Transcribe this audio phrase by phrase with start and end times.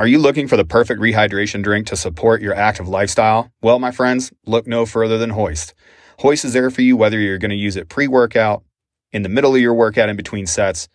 [0.00, 3.52] Are you looking for the perfect rehydration drink to support your active lifestyle?
[3.60, 5.74] Well, my friends, look no further than Hoist.
[6.20, 8.64] Hoist is there for you whether you're going to use it pre workout,
[9.12, 10.88] in the middle of your workout in between sets,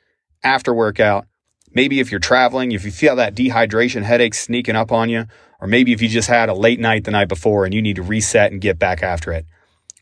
[0.44, 1.28] after workout,
[1.72, 5.28] maybe if you're traveling, if you feel that dehydration headache sneaking up on you,
[5.62, 7.98] or maybe if you just had a late night the night before and you need
[7.98, 9.46] to reset and get back after it.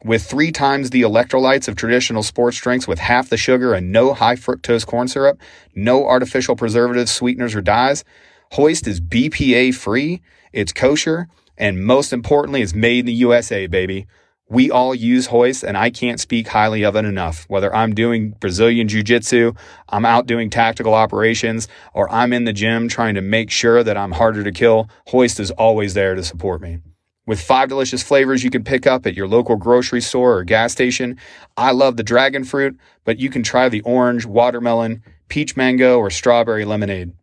[0.05, 4.14] With three times the electrolytes of traditional sports drinks with half the sugar and no
[4.14, 5.42] high fructose corn syrup,
[5.75, 8.06] no artificial preservatives, sweeteners, or dyes,
[8.54, 10.21] Hoist is BPA free,
[10.52, 14.06] it's kosher, and most importantly, it's made in the USA, baby.
[14.48, 17.46] We all use Hoist, and I can't speak highly of it enough.
[17.48, 19.54] Whether I'm doing Brazilian Jiu Jitsu,
[19.89, 23.98] I'm out doing tactical operations, or I'm in the gym trying to make sure that
[23.98, 26.78] I'm harder to kill, Hoist is always there to support me.
[27.26, 30.71] With five delicious flavors you can pick up at your local grocery store or gas
[30.71, 31.18] station.
[31.57, 36.12] I love the dragon fruit, but you can try the orange, watermelon, peach mango, or
[36.12, 37.14] strawberry lemonade.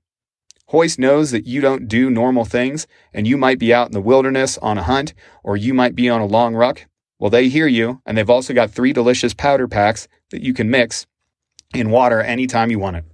[0.70, 4.00] Hoist knows that you don't do normal things, and you might be out in the
[4.00, 6.86] wilderness on a hunt, or you might be on a long ruck.
[7.18, 10.70] Well, they hear you, and they've also got three delicious powder packs that you can
[10.70, 11.08] mix
[11.74, 13.04] in water anytime you want it.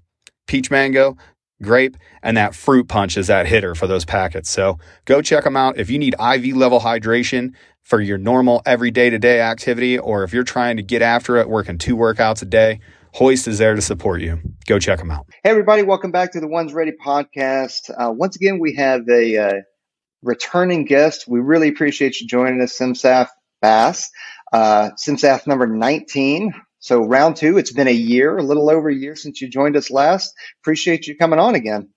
[0.47, 1.17] Peach mango,
[1.63, 4.51] grape, and that fruit punch is that hitter for those packets.
[4.51, 5.79] So go check them out.
[5.79, 10.35] If you need IV level hydration for your normal everyday to day activity, or if
[10.35, 12.81] you're trying to get after it, working two workouts a day,
[13.15, 14.41] Hoist is there to support you.
[14.67, 15.27] Go check them out.
[15.45, 15.83] Hey, everybody.
[15.83, 17.89] Welcome back to the Ones Ready podcast.
[17.89, 19.53] Uh, once again, we have a uh,
[20.23, 21.29] returning guest.
[21.29, 23.29] We really appreciate you joining us, CMSAF
[23.63, 24.11] Bass.
[24.53, 26.53] Uh, CMSAF number 19.
[26.81, 29.77] So round two, it's been a year, a little over a year since you joined
[29.77, 30.35] us last.
[30.63, 31.91] Appreciate you coming on again.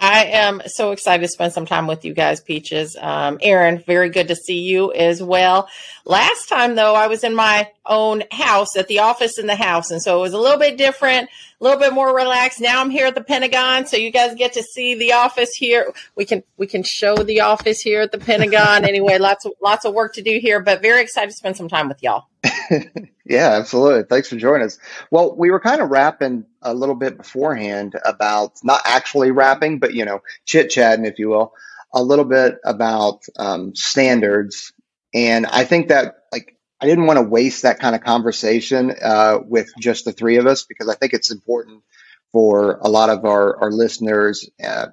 [0.00, 2.96] I am so excited to spend some time with you guys, Peaches.
[2.98, 5.68] Um, Aaron, very good to see you as well.
[6.06, 9.90] Last time, though, I was in my own house at the office in the house.
[9.90, 11.28] And so it was a little bit different,
[11.60, 12.62] a little bit more relaxed.
[12.62, 13.86] Now I'm here at the Pentagon.
[13.86, 15.92] So you guys get to see the office here.
[16.16, 18.84] We can, we can show the office here at the Pentagon.
[18.88, 21.68] anyway, lots of, lots of work to do here, but very excited to spend some
[21.68, 22.24] time with y'all.
[23.30, 24.02] yeah, absolutely.
[24.02, 24.76] Thanks for joining us.
[25.12, 29.94] Well, we were kind of rapping a little bit beforehand about not actually rapping, but
[29.94, 31.52] you know, chit chatting, if you will,
[31.94, 34.72] a little bit about um, standards.
[35.14, 39.38] And I think that like I didn't want to waste that kind of conversation uh,
[39.46, 41.84] with just the three of us because I think it's important
[42.32, 44.88] for a lot of our our listeners, uh,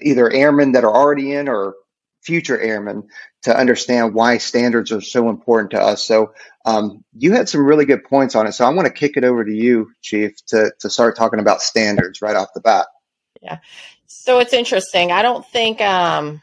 [0.00, 1.74] either airmen that are already in or
[2.22, 3.08] future airmen
[3.42, 6.04] to understand why standards are so important to us.
[6.04, 6.32] So
[6.64, 8.52] um, you had some really good points on it.
[8.52, 11.60] So I want to kick it over to you, Chief, to, to start talking about
[11.60, 12.86] standards right off the bat.
[13.40, 13.58] Yeah.
[14.06, 15.10] So it's interesting.
[15.10, 16.40] I don't think um,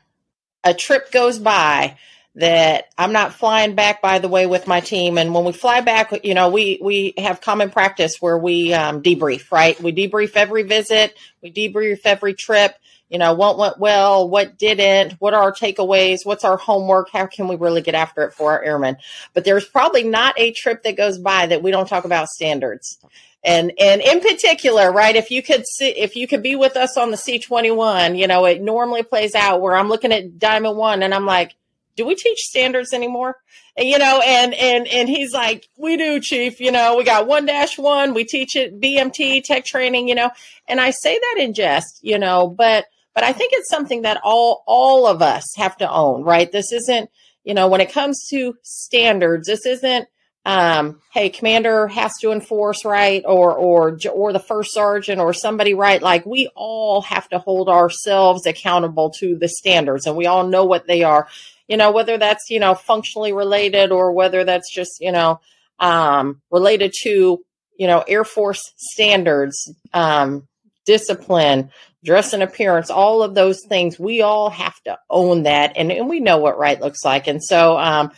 [0.63, 1.97] a trip goes by
[2.39, 5.17] that I'm not flying back by the way with my team.
[5.17, 9.01] And when we fly back, you know, we, we have common practice where we um,
[9.01, 9.79] debrief, right?
[9.81, 12.75] We debrief every visit, we debrief every trip
[13.09, 17.25] you know, what went well, what didn't, what are our takeaways, what's our homework, how
[17.25, 18.97] can we really get after it for our airmen.
[19.33, 22.99] But there's probably not a trip that goes by that we don't talk about standards.
[23.43, 26.97] And and in particular, right, if you could see if you could be with us
[26.97, 30.37] on the C twenty one, you know, it normally plays out where I'm looking at
[30.37, 31.55] Diamond One and I'm like,
[31.99, 33.35] do we teach standards anymore?
[33.77, 37.45] You know, and, and, and he's like, we do, chief, you know, we got one
[37.45, 40.31] dash one, we teach it BMT tech training, you know,
[40.65, 44.21] and I say that in jest, you know, but but I think it's something that
[44.23, 46.49] all all of us have to own, right?
[46.49, 47.09] This isn't,
[47.43, 50.07] you know, when it comes to standards, this isn't
[50.45, 55.73] um, hey, commander has to enforce right, or or or the first sergeant or somebody
[55.73, 56.01] right.
[56.01, 60.65] Like we all have to hold ourselves accountable to the standards, and we all know
[60.65, 61.27] what they are.
[61.69, 65.39] You know, whether that's you know functionally related or whether that's just you know
[65.79, 67.39] um, related to
[67.77, 70.47] you know Air Force standards, um,
[70.85, 71.71] discipline,
[72.03, 75.73] dress and appearance, all of those things, we all have to own that.
[75.75, 77.27] And, and we know what right looks like.
[77.27, 78.11] And so, um,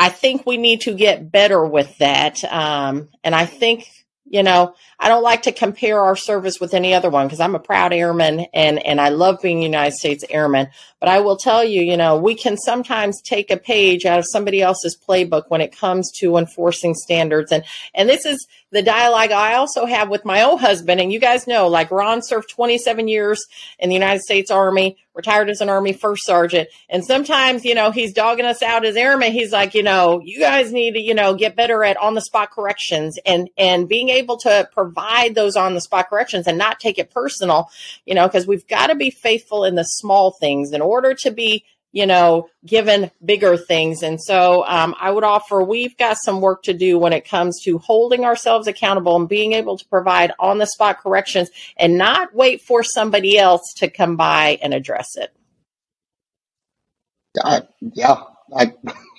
[0.00, 2.44] I think we need to get better with that.
[2.44, 3.90] Um, and I think
[4.30, 7.54] you know, I don't like to compare our service with any other one because I'm
[7.54, 10.68] a proud airman and, and I love being United States Airman.
[11.00, 14.26] But I will tell you, you know, we can sometimes take a page out of
[14.28, 17.52] somebody else's playbook when it comes to enforcing standards.
[17.52, 17.64] And,
[17.94, 21.00] and this is the dialogue I also have with my own husband.
[21.00, 23.46] And you guys know, like Ron served 27 years
[23.78, 26.68] in the United States Army, retired as an Army first sergeant.
[26.88, 29.32] And sometimes, you know, he's dogging us out as airmen.
[29.32, 32.20] He's like, you know, you guys need to, you know, get better at on the
[32.20, 36.78] spot corrections and, and being able to provide those on the spot corrections and not
[36.78, 37.70] take it personal,
[38.04, 41.30] you know, because we've got to be faithful in the small things in order to
[41.30, 44.02] be you know, given bigger things.
[44.02, 47.62] And so um, I would offer we've got some work to do when it comes
[47.64, 52.34] to holding ourselves accountable and being able to provide on the spot corrections and not
[52.34, 55.34] wait for somebody else to come by and address it.
[57.42, 57.60] Uh,
[57.94, 58.16] yeah,
[58.54, 58.74] I,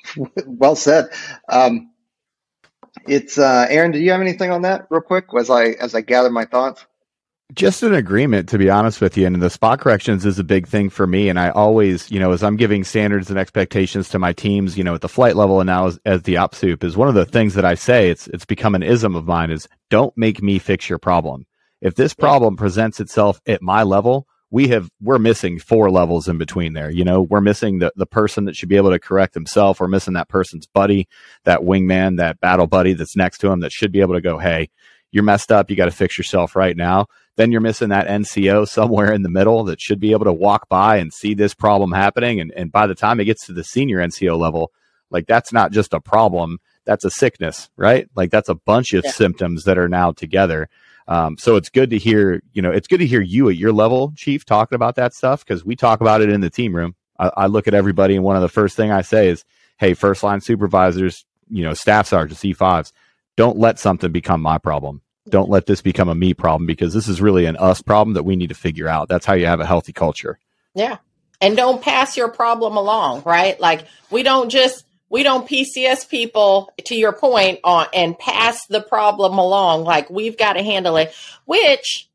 [0.45, 1.10] well said.
[1.48, 1.92] Um,
[3.07, 3.92] it's uh, Aaron.
[3.92, 6.86] Do you have anything on that, real quick, as I as I gather my thoughts?
[7.54, 9.25] Just an agreement, to be honest with you.
[9.25, 11.30] And the spot corrections is a big thing for me.
[11.30, 14.84] And I always, you know, as I'm giving standards and expectations to my teams, you
[14.84, 17.16] know, at the flight level and now as, as the ops sup is one of
[17.16, 20.44] the things that I say, it's, it's become an ism of mine is don't make
[20.44, 21.48] me fix your problem.
[21.81, 26.38] If this problem presents itself at my level, we have we're missing four levels in
[26.38, 26.90] between there.
[26.90, 29.80] You know, we're missing the the person that should be able to correct himself.
[29.80, 31.07] We're missing that person's buddy,
[31.46, 34.40] that wingman, that battle buddy that's next to him that should be able to go,
[34.40, 34.69] "Hey,
[35.12, 35.69] you're messed up.
[35.69, 37.07] You got to fix yourself right now."
[37.39, 40.68] Then you're missing that NCO somewhere in the middle that should be able to walk
[40.68, 42.41] by and see this problem happening.
[42.41, 44.74] And and by the time it gets to the senior NCO level,
[45.09, 48.09] like that's not just a problem, that's a sickness, right?
[48.13, 49.12] Like that's a bunch of yeah.
[49.12, 50.68] symptoms that are now together.
[51.07, 53.71] Um, so it's good to hear, you know, it's good to hear you at your
[53.71, 56.94] level, Chief, talking about that stuff because we talk about it in the team room.
[57.18, 59.45] I, I, look at everybody, and one of the first thing I say is,
[59.77, 62.91] "Hey, first line supervisors, you know, staff sergeants, C fives,
[63.38, 65.01] don't let something become my problem.
[65.29, 68.23] Don't let this become a me problem because this is really an us problem that
[68.23, 69.09] we need to figure out.
[69.09, 70.39] That's how you have a healthy culture."
[70.75, 70.97] Yeah,
[71.41, 73.59] and don't pass your problem along, right?
[73.59, 78.81] Like we don't just we don't PCS people to your point on and pass the
[78.81, 81.13] problem along like we've got to handle it
[81.45, 82.07] which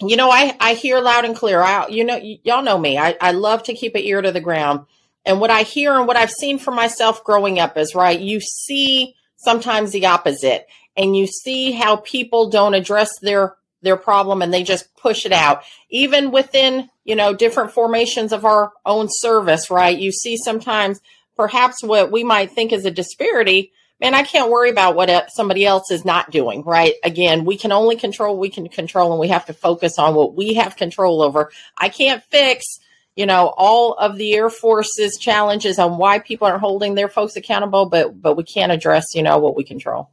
[0.00, 2.98] you know I I hear loud and clear I you know y- y'all know me
[2.98, 4.86] I I love to keep an ear to the ground
[5.24, 8.40] and what I hear and what I've seen for myself growing up is right you
[8.40, 10.66] see sometimes the opposite
[10.98, 15.32] and you see how people don't address their their problem and they just push it
[15.32, 21.00] out even within you know different formations of our own service right you see sometimes
[21.38, 25.64] perhaps what we might think is a disparity, man, I can't worry about what somebody
[25.64, 26.94] else is not doing, right?
[27.04, 30.34] Again, we can only control we can control and we have to focus on what
[30.34, 31.50] we have control over.
[31.78, 32.66] I can't fix,
[33.14, 37.36] you know, all of the Air Force's challenges on why people aren't holding their folks
[37.36, 40.10] accountable, but but we can't address, you know, what we control.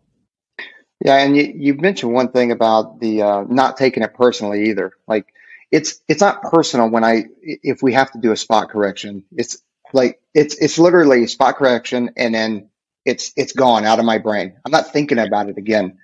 [1.03, 4.93] Yeah, and you, you mentioned one thing about the uh, not taking it personally either.
[5.07, 5.27] Like
[5.71, 9.23] it's it's not personal when I if we have to do a spot correction.
[9.31, 9.57] It's
[9.93, 12.69] like it's it's literally spot correction and then
[13.03, 14.55] it's it's gone out of my brain.
[14.65, 15.97] I'm not thinking about it again.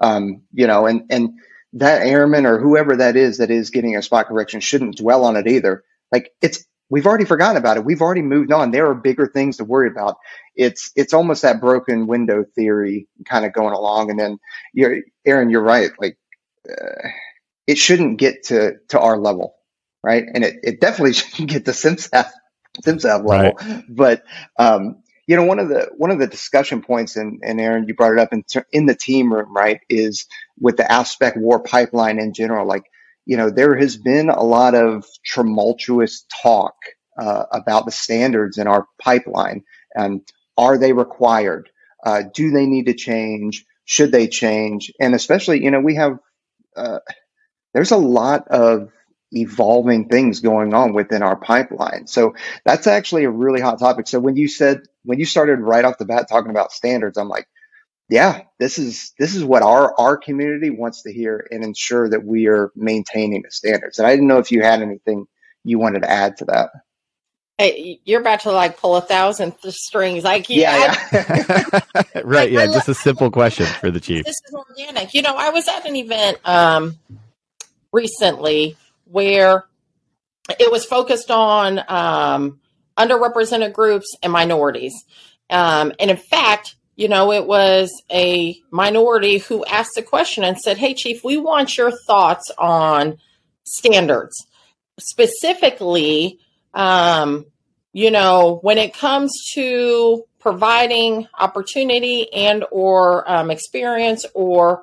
[0.00, 1.30] Um, you know, and and
[1.74, 5.36] that airman or whoever that is that is getting a spot correction shouldn't dwell on
[5.36, 5.84] it either.
[6.10, 7.84] Like it's we've already forgotten about it.
[7.84, 8.70] We've already moved on.
[8.70, 10.16] There are bigger things to worry about.
[10.54, 14.10] It's it's almost that broken window theory kind of going along.
[14.10, 14.38] And then
[14.72, 15.90] you're Aaron, you're right.
[15.98, 16.18] Like
[16.68, 17.08] uh,
[17.66, 19.54] it shouldn't get to to our level,
[20.02, 20.24] right?
[20.32, 22.30] And it, it definitely shouldn't get to CMSAF
[22.84, 23.52] CMSAF level.
[23.60, 23.84] Right.
[23.88, 24.24] But
[24.58, 27.94] um, you know, one of the one of the discussion points, and, and Aaron, you
[27.94, 29.80] brought it up in in the team room, right?
[29.90, 30.26] Is
[30.58, 32.66] with the AFSPECWAR pipeline in general.
[32.66, 32.84] Like,
[33.28, 35.04] you know, there has been a lot of
[35.34, 36.74] tumultuous talk
[37.20, 39.64] uh, about the standards in our pipeline.
[39.94, 40.22] And
[40.56, 41.68] are they required?
[42.02, 43.66] Uh, do they need to change?
[43.84, 44.90] Should they change?
[44.98, 46.18] And especially, you know, we have
[46.74, 47.00] uh,
[47.74, 48.88] there's a lot of
[49.30, 52.06] evolving things going on within our pipeline.
[52.06, 52.34] So
[52.64, 54.08] that's actually a really hot topic.
[54.08, 57.28] So when you said when you started right off the bat talking about standards, I'm
[57.28, 57.46] like,
[58.08, 62.24] yeah, this is this is what our our community wants to hear and ensure that
[62.24, 63.98] we are maintaining the standards.
[63.98, 65.26] And I didn't know if you had anything
[65.64, 66.70] you wanted to add to that.
[67.58, 70.24] Hey, you're about to like pull a thousand strings.
[70.24, 71.80] Like, yeah, yeah.
[72.24, 72.50] right.
[72.50, 72.66] Yeah.
[72.66, 74.24] just a simple question for the chief.
[74.24, 75.12] This is organic.
[75.12, 76.98] You know, I was at an event um,
[77.92, 79.64] recently where
[80.58, 82.60] it was focused on um,
[82.96, 84.94] underrepresented groups and minorities.
[85.50, 90.58] Um, and in fact, you know, it was a minority who asked a question and
[90.58, 93.18] said, Hey, Chief, we want your thoughts on
[93.62, 94.34] standards.
[94.98, 96.40] Specifically,
[96.74, 97.46] um,
[97.92, 104.82] you know, when it comes to providing opportunity and or um, experience or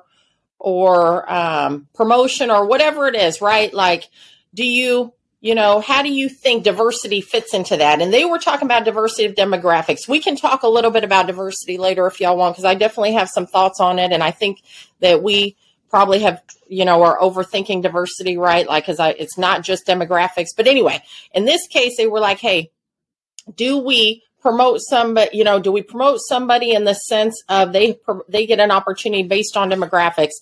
[0.58, 3.74] or um, promotion or whatever it is, right?
[3.74, 4.08] Like,
[4.54, 8.00] do you, you know, how do you think diversity fits into that?
[8.00, 10.08] And they were talking about diversity of demographics.
[10.08, 13.12] We can talk a little bit about diversity later if y'all want, because I definitely
[13.12, 14.12] have some thoughts on it.
[14.12, 14.62] And I think
[15.00, 15.56] that we
[15.90, 18.66] probably have, you know, are overthinking diversity, right?
[18.66, 20.48] Like, because it's not just demographics.
[20.56, 21.02] But anyway,
[21.32, 22.70] in this case, they were like, hey,
[23.54, 27.98] do we promote somebody you know do we promote somebody in the sense of they
[28.28, 30.34] they get an opportunity based on demographics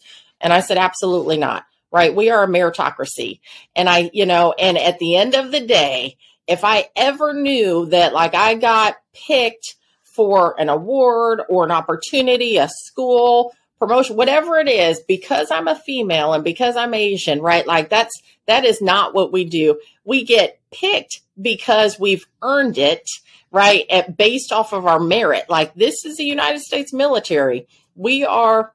[0.42, 3.40] and i said absolutely not right we are a meritocracy
[3.74, 7.86] and i you know and at the end of the day if I ever knew
[7.86, 14.58] that like I got picked for an award or an opportunity, a school promotion, whatever
[14.58, 17.66] it is, because I'm a female and because I'm Asian, right?
[17.66, 18.14] Like that's,
[18.46, 19.80] that is not what we do.
[20.04, 23.02] We get picked because we've earned it,
[23.50, 23.84] right?
[23.90, 25.46] At, based off of our merit.
[25.48, 27.66] Like this is the United States military.
[27.96, 28.72] We are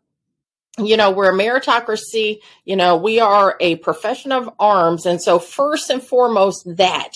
[0.86, 5.06] you know, we're a meritocracy, you know, we are a profession of arms.
[5.06, 7.14] And so, first and foremost, that.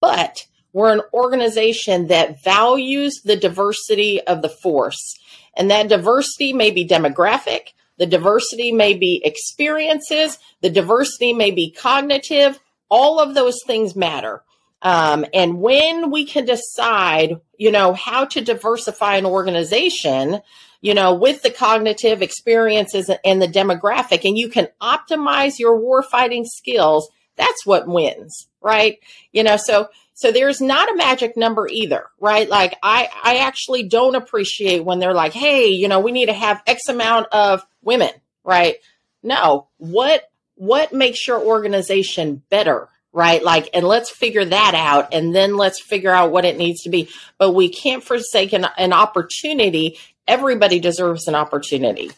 [0.00, 5.18] But we're an organization that values the diversity of the force.
[5.56, 11.70] And that diversity may be demographic, the diversity may be experiences, the diversity may be
[11.70, 12.58] cognitive.
[12.90, 14.42] All of those things matter.
[14.82, 20.42] Um, and when we can decide, you know, how to diversify an organization,
[20.84, 26.44] you know, with the cognitive experiences and the demographic, and you can optimize your warfighting
[26.44, 28.98] skills, that's what wins, right?
[29.32, 32.46] You know, so so there's not a magic number either, right?
[32.46, 36.34] Like I I actually don't appreciate when they're like, "Hey, you know, we need to
[36.34, 38.10] have X amount of women,"
[38.44, 38.76] right?
[39.22, 43.42] No, what what makes your organization better, right?
[43.42, 46.90] Like, and let's figure that out, and then let's figure out what it needs to
[46.90, 47.08] be.
[47.38, 52.10] But we can't forsake an, an opportunity everybody deserves an opportunity.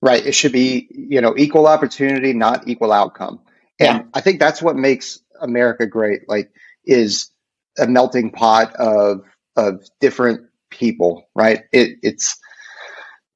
[0.00, 0.24] Right.
[0.26, 3.40] It should be, you know, equal opportunity, not equal outcome.
[3.78, 4.04] And yeah.
[4.14, 6.28] I think that's what makes America great.
[6.28, 6.50] Like,
[6.84, 7.30] is
[7.78, 9.22] a melting pot of
[9.56, 11.28] of different people.
[11.34, 11.60] Right.
[11.72, 12.38] It, it's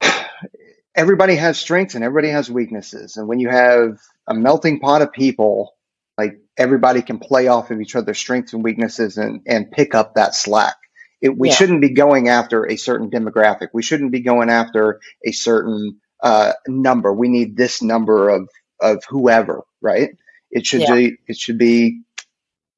[0.94, 3.16] everybody has strengths and everybody has weaknesses.
[3.16, 5.74] And when you have a melting pot of people,
[6.18, 10.14] like everybody can play off of each other's strengths and weaknesses and and pick up
[10.14, 10.76] that slack.
[11.20, 11.54] It, we yeah.
[11.54, 13.68] shouldn't be going after a certain demographic.
[13.72, 17.12] We shouldn't be going after a certain uh, number.
[17.12, 18.48] We need this number of
[18.80, 20.10] of whoever, right?
[20.50, 20.94] It should yeah.
[20.94, 22.02] be it should be.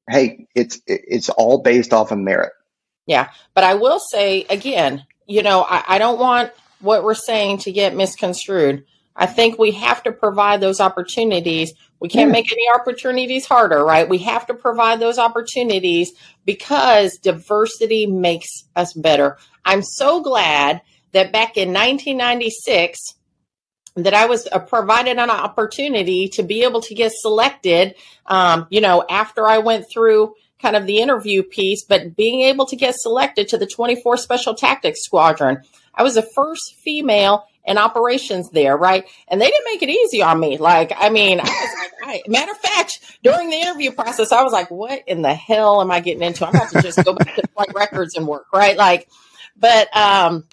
[0.09, 2.51] Hey, it's it's all based off of merit.
[3.05, 7.59] Yeah, but I will say again, you know, I, I don't want what we're saying
[7.59, 8.85] to get misconstrued.
[9.19, 11.73] I think we have to provide those opportunities.
[11.99, 12.33] We can't yeah.
[12.33, 14.07] make any opportunities harder, right?
[14.07, 16.13] We have to provide those opportunities
[16.45, 18.47] because diversity makes
[18.77, 19.37] us better.
[19.65, 23.15] I'm so glad that back in 1996
[23.97, 27.95] that I was uh, provided an opportunity to be able to get selected.
[28.25, 32.65] Um, you know, after I went through kind of the interview piece, but being able
[32.67, 35.61] to get selected to the 24 Special Tactics Squadron.
[35.93, 39.05] I was the first female in operations there, right?
[39.27, 40.57] And they didn't make it easy on me.
[40.57, 44.41] Like, I mean, I was like, I, matter of fact, during the interview process, I
[44.41, 46.47] was like, what in the hell am I getting into?
[46.47, 48.75] I'm about to just go back to flight records and work, right?
[48.75, 49.07] Like,
[49.55, 50.45] but, um,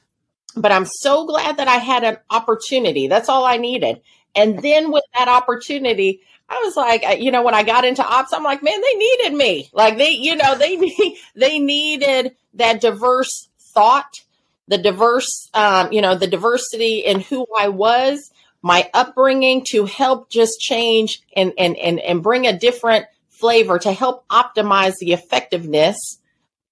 [0.56, 3.08] but I'm so glad that I had an opportunity.
[3.08, 4.02] That's all I needed.
[4.34, 6.20] And then with that opportunity,
[6.50, 9.32] I was like, you know, when I got into ops, I'm like, man, they needed
[9.32, 9.70] me.
[9.72, 14.20] Like they, you know, they need, they needed that diverse thought
[14.68, 18.30] the diverse, um, you know, the diversity in who I was,
[18.62, 23.92] my upbringing to help just change and, and, and, and bring a different flavor to
[23.92, 26.18] help optimize the effectiveness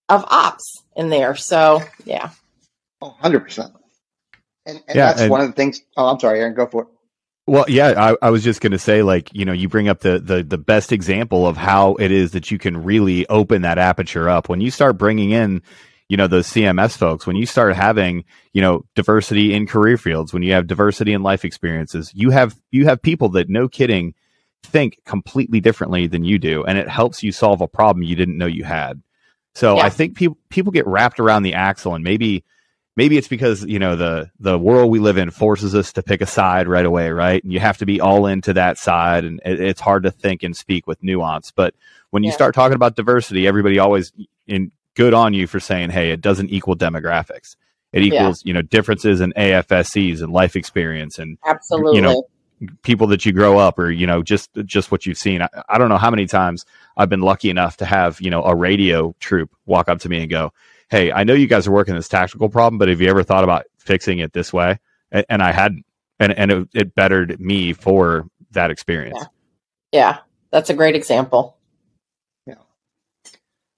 [0.08, 1.36] of ops in there.
[1.36, 2.30] So, yeah.
[3.00, 3.72] Oh, 100%.
[4.66, 5.82] And, and yeah, that's and, one of the things.
[5.96, 6.88] Oh, I'm sorry, Aaron, go for it.
[7.46, 10.00] Well, yeah, I, I was just going to say, like, you know, you bring up
[10.00, 13.76] the, the the best example of how it is that you can really open that
[13.76, 15.60] aperture up when you start bringing in,
[16.08, 20.32] you know those CMS folks when you start having you know diversity in career fields
[20.32, 24.14] when you have diversity in life experiences you have you have people that no kidding
[24.64, 28.38] think completely differently than you do and it helps you solve a problem you didn't
[28.38, 29.02] know you had.
[29.54, 29.84] So yeah.
[29.84, 32.44] I think people people get wrapped around the axle and maybe
[32.96, 36.20] maybe it's because you know the the world we live in forces us to pick
[36.20, 37.42] a side right away right?
[37.42, 40.42] And you have to be all into that side and it, it's hard to think
[40.42, 41.52] and speak with nuance.
[41.52, 41.74] But
[42.10, 44.12] when you start talking about diversity everybody always
[44.46, 47.56] in good on you for saying, hey, it doesn't equal demographics.
[47.92, 48.48] It equals, yeah.
[48.48, 52.26] you know, differences in AFSCs and life experience and absolutely, you know,
[52.82, 55.42] people that you grow up or you know just just what you've seen.
[55.42, 56.64] I, I don't know how many times
[56.96, 60.20] I've been lucky enough to have you know a radio troop walk up to me
[60.20, 60.52] and go,
[60.88, 63.44] "Hey, I know you guys are working this tactical problem, but have you ever thought
[63.44, 64.78] about fixing it this way?"
[65.10, 65.76] And, and I had,
[66.18, 69.18] and and it, it bettered me for that experience.
[69.92, 70.00] Yeah.
[70.00, 70.18] yeah,
[70.50, 71.56] that's a great example.
[72.46, 72.54] Yeah.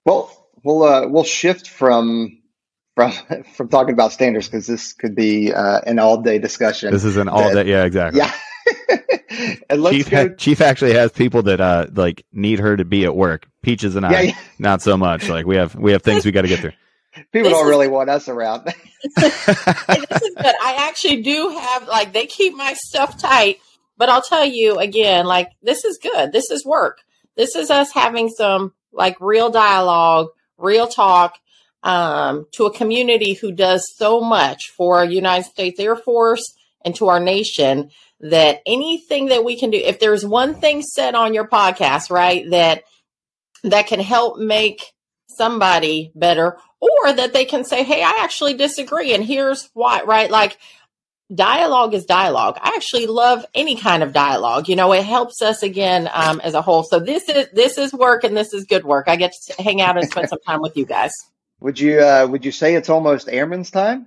[0.05, 2.39] Well, we'll uh, we'll shift from
[2.95, 3.13] from
[3.55, 6.93] from talking about standards because this could be uh, an all day discussion.
[6.93, 8.21] This is an all day, yeah, exactly.
[8.21, 8.33] Yeah.
[9.71, 13.05] and Chief, go- ha- Chief actually has people that uh like need her to be
[13.05, 13.47] at work.
[13.63, 14.39] Peaches and I, yeah, yeah.
[14.59, 15.29] not so much.
[15.29, 16.73] Like we have we have things we got to get through.
[17.33, 18.67] People this don't is, really want us around.
[19.17, 20.55] this is good.
[20.63, 23.59] I actually do have like they keep my stuff tight,
[23.97, 26.33] but I'll tell you again, like this is good.
[26.33, 26.99] This is work.
[27.35, 31.39] This is us having some like real dialogue, real talk,
[31.83, 36.43] um, to a community who does so much for our United States Air Force
[36.85, 41.15] and to our nation that anything that we can do, if there's one thing said
[41.15, 42.83] on your podcast, right, that
[43.63, 44.93] that can help make
[45.29, 50.31] somebody better, or that they can say, Hey, I actually disagree, and here's why, right?
[50.31, 50.59] Like
[51.35, 52.59] dialogue is dialogue.
[52.61, 54.69] I actually love any kind of dialogue.
[54.69, 56.85] You know, it helps us again um, as a whole.
[56.85, 59.09] So this is this is work and this is good work.
[59.09, 61.13] I get to hang out and spend some time with you guys.
[61.61, 64.07] Would you uh, would you say it's almost airman's time?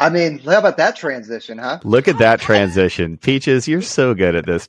[0.00, 1.80] I mean, how about that transition, huh?
[1.84, 3.18] Look at that transition.
[3.18, 4.66] Peaches, you're so good at this.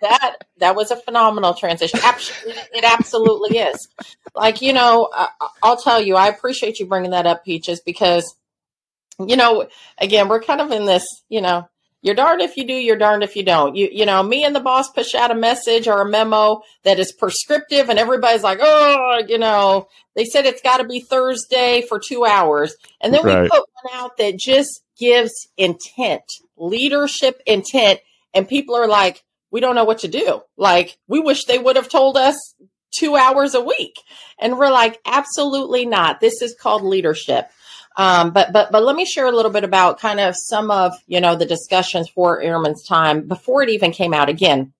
[0.00, 1.98] that that was a phenomenal transition.
[2.04, 3.88] It absolutely is.
[4.34, 5.10] Like, you know,
[5.62, 8.36] I'll tell you, I appreciate you bringing that up, Peaches, because,
[9.18, 11.68] you know, again, we're kind of in this, you know,
[12.00, 13.74] you're darned if you do, you're darned if you don't.
[13.74, 17.00] You you know, me and the boss push out a message or a memo that
[17.00, 21.84] is prescriptive and everybody's like, "Oh, you know, they said it's got to be Thursday
[21.88, 23.42] for 2 hours." And then right.
[23.42, 26.22] we put one out that just gives intent,
[26.56, 28.00] leadership intent,
[28.32, 31.76] and people are like, "We don't know what to do." Like, we wish they would
[31.76, 32.36] have told us
[32.96, 33.96] 2 hours a week.
[34.38, 36.20] And we're like, "Absolutely not.
[36.20, 37.50] This is called leadership."
[37.98, 40.94] Um, but but but let me share a little bit about kind of some of
[41.08, 44.28] you know the discussions for Airman's Time before it even came out.
[44.28, 44.72] Again,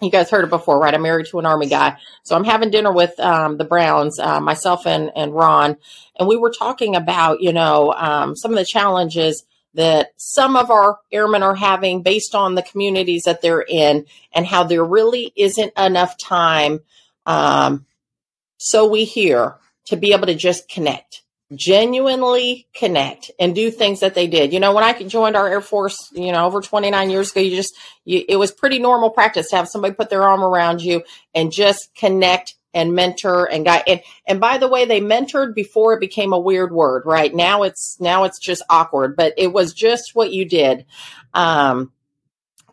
[0.00, 0.94] you guys heard it before, right?
[0.94, 4.40] I'm married to an Army guy, so I'm having dinner with um, the Browns, uh,
[4.40, 5.76] myself and and Ron,
[6.16, 10.70] and we were talking about you know um, some of the challenges that some of
[10.70, 15.32] our airmen are having based on the communities that they're in, and how there really
[15.34, 16.78] isn't enough time.
[17.26, 17.86] Um,
[18.58, 21.21] so we hear to be able to just connect
[21.54, 24.52] genuinely connect and do things that they did.
[24.52, 27.56] You know, when I joined our Air Force, you know, over 29 years ago, you
[27.56, 31.02] just, you, it was pretty normal practice to have somebody put their arm around you
[31.34, 33.82] and just connect and mentor and guide.
[33.86, 37.34] And, and by the way, they mentored before it became a weird word, right?
[37.34, 40.86] Now it's, now it's just awkward, but it was just what you did.
[41.34, 41.92] Um,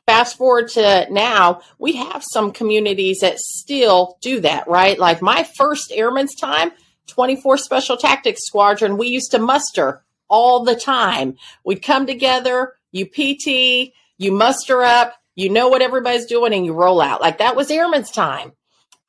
[0.05, 4.97] fast forward to now, we have some communities that still do that, right?
[4.97, 6.71] Like my first airman's time,
[7.09, 11.35] 24 Special Tactics Squadron, we used to muster all the time.
[11.65, 16.73] We'd come together, you PT, you muster up, you know what everybody's doing, and you
[16.73, 17.21] roll out.
[17.21, 18.51] Like that was airman's time.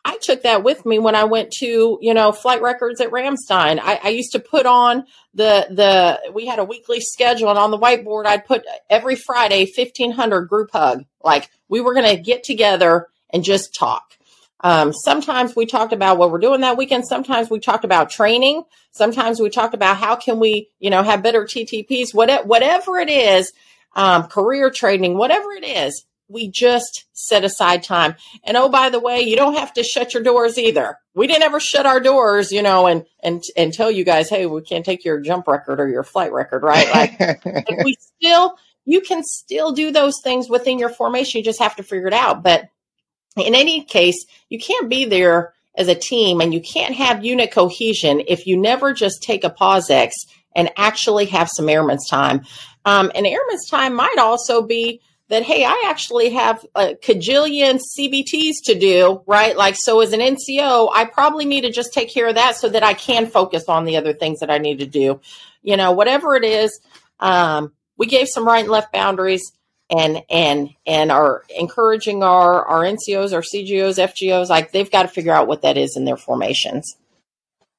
[0.05, 3.79] I took that with me when I went to, you know, flight records at Ramstein.
[3.79, 7.71] I, I, used to put on the the we had a weekly schedule and on
[7.71, 11.05] the whiteboard I'd put every Friday 1500 group hug.
[11.23, 14.17] Like we were going to get together and just talk.
[14.63, 17.07] Um, sometimes we talked about what we're doing that weekend.
[17.07, 18.65] Sometimes we talked about training.
[18.93, 23.09] Sometimes we talked about how can we, you know, have better TTPs, whatever, whatever it
[23.09, 23.53] is,
[23.97, 28.15] um, career training, whatever it is, we just set aside time.
[28.45, 30.97] And oh, by the way, you don't have to shut your doors either.
[31.15, 34.47] We didn't ever shut our doors, you know, and, and, and tell you guys, Hey,
[34.47, 36.89] we can't take your jump record or your flight record, right?
[36.95, 37.45] Like
[37.85, 41.39] we still, you can still do those things within your formation.
[41.39, 42.43] You just have to figure it out.
[42.43, 42.69] But
[43.37, 47.53] in any case, you can't be there as a team and you can't have unit
[47.53, 50.13] cohesion if you never just take a PAWSEX
[50.55, 52.43] and actually have some airman's time.
[52.85, 58.55] Um, and airman's time might also be that, hey, I actually have a cajillion CBTs
[58.65, 59.57] to do, right?
[59.57, 62.69] Like, so as an NCO, I probably need to just take care of that so
[62.69, 65.21] that I can focus on the other things that I need to do.
[65.63, 66.81] You know, whatever it is,
[67.21, 69.53] um, we gave some right and left boundaries
[69.91, 75.09] and and and are encouraging our our NCOs, our CGOs, FGOs, like they've got to
[75.09, 76.97] figure out what that is in their formations.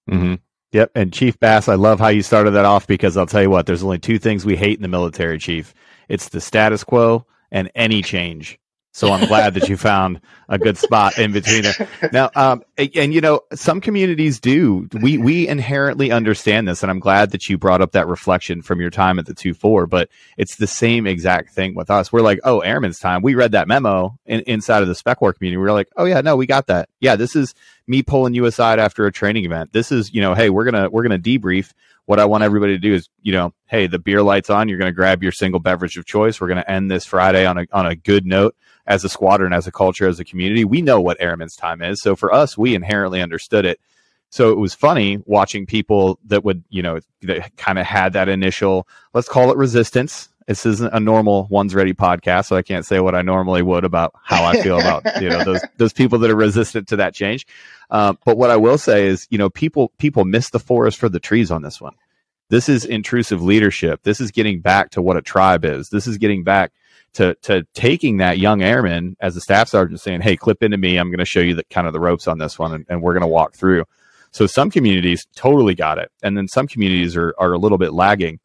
[0.09, 0.35] Mm-hmm.
[0.71, 0.91] Yep.
[0.95, 3.65] And Chief Bass, I love how you started that off because I'll tell you what,
[3.65, 5.73] there's only two things we hate in the military, Chief.
[6.07, 8.57] It's the status quo and any change.
[8.93, 11.63] So I'm glad that you found a good spot in between.
[12.11, 14.89] Now, um, and, and, you know, some communities do.
[15.01, 18.81] We we inherently understand this, and I'm glad that you brought up that reflection from
[18.81, 19.87] your time at the two four.
[19.87, 22.11] But it's the same exact thing with us.
[22.11, 23.21] We're like, oh, airman's time.
[23.21, 25.57] We read that memo in, inside of the spec war community.
[25.57, 26.89] We're like, oh yeah, no, we got that.
[26.99, 27.55] Yeah, this is
[27.87, 29.71] me pulling you aside after a training event.
[29.71, 31.71] This is, you know, hey, we're gonna we're gonna debrief
[32.11, 34.67] what I want everybody to do is, you know, hey, the beer lights on.
[34.67, 36.41] You're going to grab your single beverage of choice.
[36.41, 38.53] We're going to end this Friday on a on a good note
[38.85, 40.65] as a squadron, as a culture, as a community.
[40.65, 42.01] We know what airman's time is.
[42.01, 43.79] So for us, we inherently understood it.
[44.29, 48.27] So it was funny watching people that would, you know, that kind of had that
[48.27, 50.27] initial, let's call it resistance.
[50.51, 53.85] This isn't a normal Ones Ready podcast, so I can't say what I normally would
[53.85, 57.13] about how I feel about you know those those people that are resistant to that
[57.13, 57.47] change.
[57.89, 61.07] Um, but what I will say is, you know, people people miss the forest for
[61.07, 61.93] the trees on this one.
[62.49, 64.03] This is intrusive leadership.
[64.03, 65.87] This is getting back to what a tribe is.
[65.87, 66.73] This is getting back
[67.13, 70.97] to to taking that young airman as a staff sergeant saying, "Hey, clip into me.
[70.97, 73.01] I'm going to show you the kind of the ropes on this one, and, and
[73.01, 73.85] we're going to walk through."
[74.31, 77.93] So some communities totally got it, and then some communities are are a little bit
[77.93, 78.41] lagging.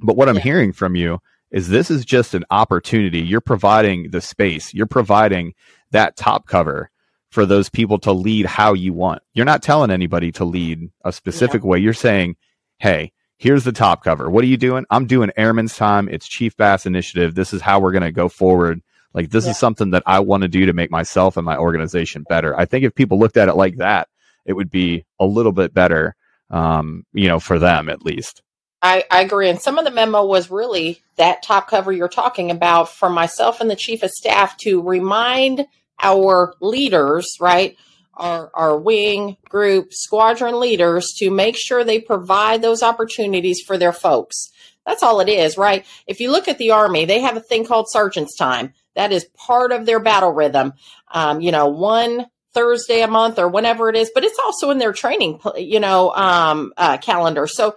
[0.00, 0.40] But what I'm yeah.
[0.40, 1.20] hearing from you
[1.54, 3.20] is this is just an opportunity.
[3.20, 4.74] You're providing the space.
[4.74, 5.54] You're providing
[5.92, 6.90] that top cover
[7.30, 9.22] for those people to lead how you want.
[9.34, 11.68] You're not telling anybody to lead a specific yeah.
[11.68, 11.78] way.
[11.78, 12.34] You're saying,
[12.78, 14.28] "Hey, here's the top cover.
[14.28, 14.84] What are you doing?
[14.90, 16.08] I'm doing Airman's Time.
[16.08, 17.36] It's Chief Bass Initiative.
[17.36, 18.82] This is how we're going to go forward.
[19.12, 19.52] Like, this yeah.
[19.52, 22.58] is something that I want to do to make myself and my organization better.
[22.58, 24.08] I think if people looked at it like that,
[24.44, 26.16] it would be a little bit better,
[26.50, 28.42] um, you know, for them at least.
[28.84, 29.48] I, I agree.
[29.48, 33.60] And some of the memo was really that top cover you're talking about from myself
[33.60, 35.66] and the chief of staff to remind
[36.00, 37.76] our leaders, right?
[38.16, 43.92] our, our wing, group, squadron leaders to make sure they provide those opportunities for their
[43.92, 44.50] folks.
[44.86, 45.84] That's all it is, right?
[46.06, 48.74] If you look at the Army, they have a thing called sergeant's time.
[48.94, 50.74] That is part of their battle rhythm.
[51.10, 54.78] Um, you know, one Thursday a month or whenever it is, but it's also in
[54.78, 57.46] their training, you know, um, uh, calendar.
[57.46, 57.74] So,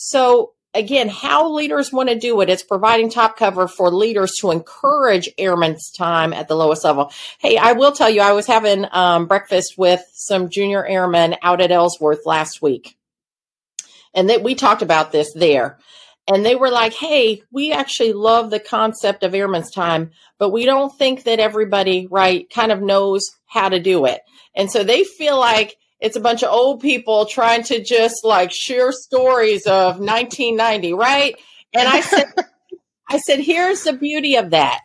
[0.00, 4.50] so again, how leaders want to do it, it's providing top cover for leaders to
[4.50, 7.12] encourage airmen's time at the lowest level.
[7.38, 11.60] Hey, I will tell you, I was having um, breakfast with some junior airmen out
[11.60, 12.96] at Ellsworth last week.
[14.14, 15.78] And that we talked about this there.
[16.26, 20.64] And they were like, hey, we actually love the concept of airmen's time, but we
[20.64, 24.20] don't think that everybody, right, kind of knows how to do it.
[24.54, 28.50] And so they feel like it's a bunch of old people trying to just like
[28.52, 31.36] share stories of 1990, right?
[31.74, 32.26] And I said,
[33.08, 34.80] I said, here's the beauty of that.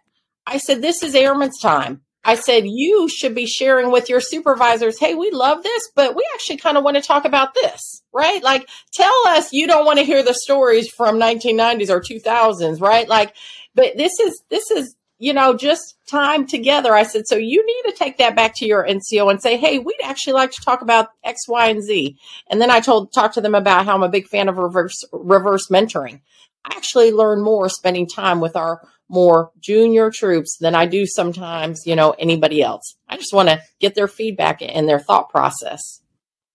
[0.45, 2.01] I said, this is airman's time.
[2.27, 6.27] I said, you should be sharing with your supervisors, hey, we love this, but we
[6.33, 8.41] actually kind of want to talk about this, right?
[8.41, 13.07] Like, tell us you don't want to hear the stories from 1990s or 2000s, right?
[13.07, 13.35] Like,
[13.75, 16.93] but this is, this is you know, just time together.
[16.93, 19.79] I said, so you need to take that back to your NCO and say, hey,
[19.79, 22.17] we'd actually like to talk about X, Y, and Z.
[22.49, 25.03] And then I told, talk to them about how I'm a big fan of reverse,
[25.11, 26.21] reverse mentoring.
[26.65, 31.85] I actually learn more spending time with our more junior troops than I do sometimes,
[31.85, 32.95] you know, anybody else.
[33.07, 36.01] I just want to get their feedback and their thought process,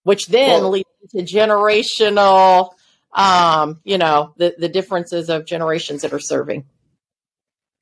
[0.02, 2.72] which then well, leads to generational,
[3.12, 6.64] um, you know, the, the differences of generations that are serving.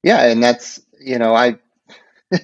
[0.02, 1.58] Yeah, and that's you know I
[2.32, 2.40] it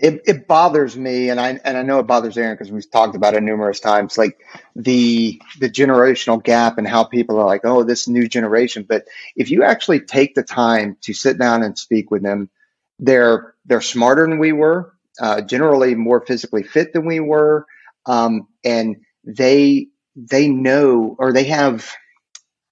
[0.00, 3.34] it bothers me, and I and I know it bothers Aaron because we've talked about
[3.34, 4.38] it numerous times, like
[4.76, 8.86] the the generational gap and how people are like, oh, this new generation.
[8.88, 9.06] But
[9.36, 12.50] if you actually take the time to sit down and speak with them,
[12.98, 17.66] they're they're smarter than we were, uh, generally more physically fit than we were,
[18.06, 21.90] um, and they they know or they have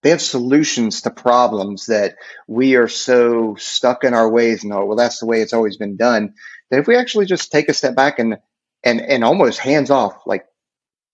[0.02, 4.84] they have solutions to problems that we are so stuck in our ways and oh
[4.84, 6.34] well that's the way it's always been done
[6.70, 8.38] that if we actually just take a step back and
[8.82, 10.46] and and almost hands off like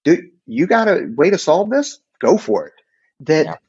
[0.05, 1.99] dude you got a way to solve this?
[2.21, 2.73] Go for it.
[3.21, 3.61] That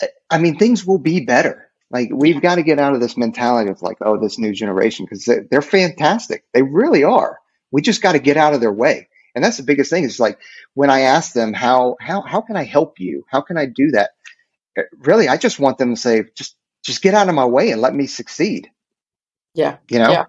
[0.00, 0.08] yeah.
[0.30, 1.68] i mean things will be better.
[1.90, 5.04] Like we've got to get out of this mentality of like oh this new generation
[5.04, 6.44] because they're, they're fantastic.
[6.52, 7.38] They really are.
[7.70, 10.20] We just got to get out of their way and that's the biggest thing is
[10.20, 10.38] like
[10.74, 13.90] when i ask them how how how can i help you how can i do
[13.90, 14.10] that
[14.98, 17.80] really, I just want them to say, just just get out of my way and
[17.80, 18.70] let me succeed.
[19.54, 19.76] Yeah.
[19.88, 20.10] You know?
[20.10, 20.24] Yeah.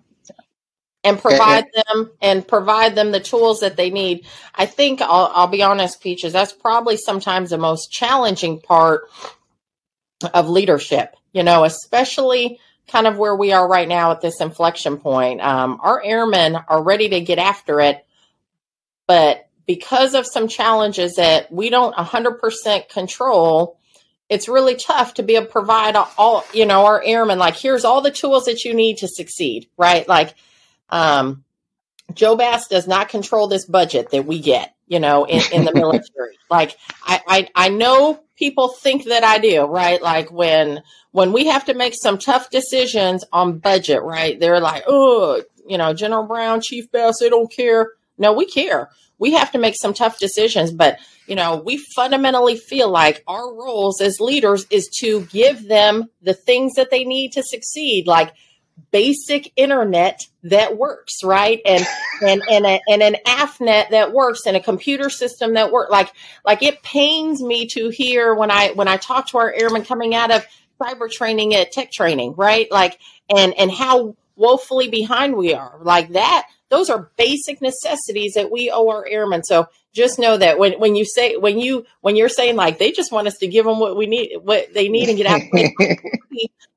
[1.03, 4.25] And provide and, them and provide them the tools that they need.
[4.55, 9.09] I think I'll, I'll be honest, Peaches, that's probably sometimes the most challenging part
[10.33, 14.97] of leadership, you know, especially kind of where we are right now at this inflection
[14.97, 15.41] point.
[15.41, 18.05] Um, our airmen are ready to get after it,
[19.07, 23.77] but because of some challenges that we don't 100% control,
[24.29, 27.85] it's really tough to be able to provide all, you know, our airmen, like, here's
[27.85, 30.07] all the tools that you need to succeed, right?
[30.07, 30.33] Like,
[30.89, 31.43] um,
[32.13, 35.73] Joe Bass does not control this budget that we get, you know, in, in the
[35.75, 36.37] military.
[36.49, 40.01] like, I, I, I know people think that I do, right?
[40.01, 44.39] Like when, when we have to make some tough decisions on budget, right?
[44.39, 47.91] They're like, oh, you know, General Brown, Chief Bass, they don't care.
[48.23, 48.89] No, we care
[49.23, 53.53] we have to make some tough decisions, but you know, we fundamentally feel like our
[53.53, 58.33] roles as leaders is to give them the things that they need to succeed, like
[58.91, 61.61] basic internet that works, right?
[61.65, 61.85] And
[62.21, 65.89] and and, a, and an AFNet that works and a computer system that works.
[65.89, 66.11] Like
[66.43, 70.13] like it pains me to hear when I when I talk to our airmen coming
[70.13, 70.45] out of
[70.81, 72.69] cyber training at tech training, right?
[72.69, 75.77] Like and and how woefully behind we are.
[75.81, 79.43] Like that those are basic necessities that we owe our airmen.
[79.43, 82.91] So just know that when, when you say when you when you're saying like they
[82.91, 85.41] just want us to give them what we need what they need and get out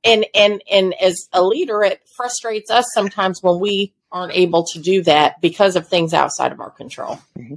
[0.05, 4.79] and and and as a leader it frustrates us sometimes when we aren't able to
[4.79, 7.55] do that because of things outside of our control mm-hmm.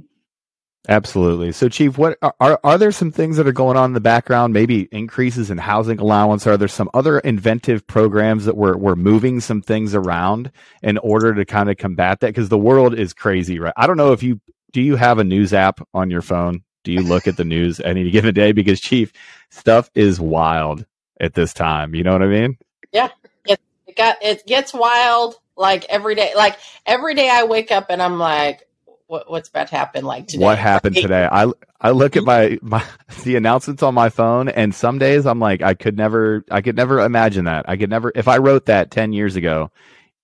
[0.90, 1.52] Absolutely.
[1.52, 4.52] So, Chief, what are are there some things that are going on in the background?
[4.52, 6.48] Maybe increases in housing allowance.
[6.48, 10.50] Are there some other inventive programs that we're we're moving some things around
[10.82, 12.26] in order to kind of combat that?
[12.26, 13.72] Because the world is crazy, right?
[13.76, 14.40] I don't know if you
[14.72, 16.64] do you have a news app on your phone?
[16.82, 18.50] Do you look at the news any given day?
[18.50, 19.12] Because Chief,
[19.50, 20.84] stuff is wild
[21.20, 21.94] at this time.
[21.94, 22.58] You know what I mean?
[22.90, 23.10] Yeah,
[23.46, 26.32] it, it got it gets wild like every day.
[26.34, 28.66] Like every day, I wake up and I'm like
[29.10, 30.44] what, what's about to happen like today.
[30.44, 31.28] What happened today?
[31.30, 32.84] I I look at my my
[33.24, 36.76] the announcements on my phone, and some days I'm like, I could never, I could
[36.76, 37.68] never imagine that.
[37.68, 39.72] I could never, if I wrote that ten years ago,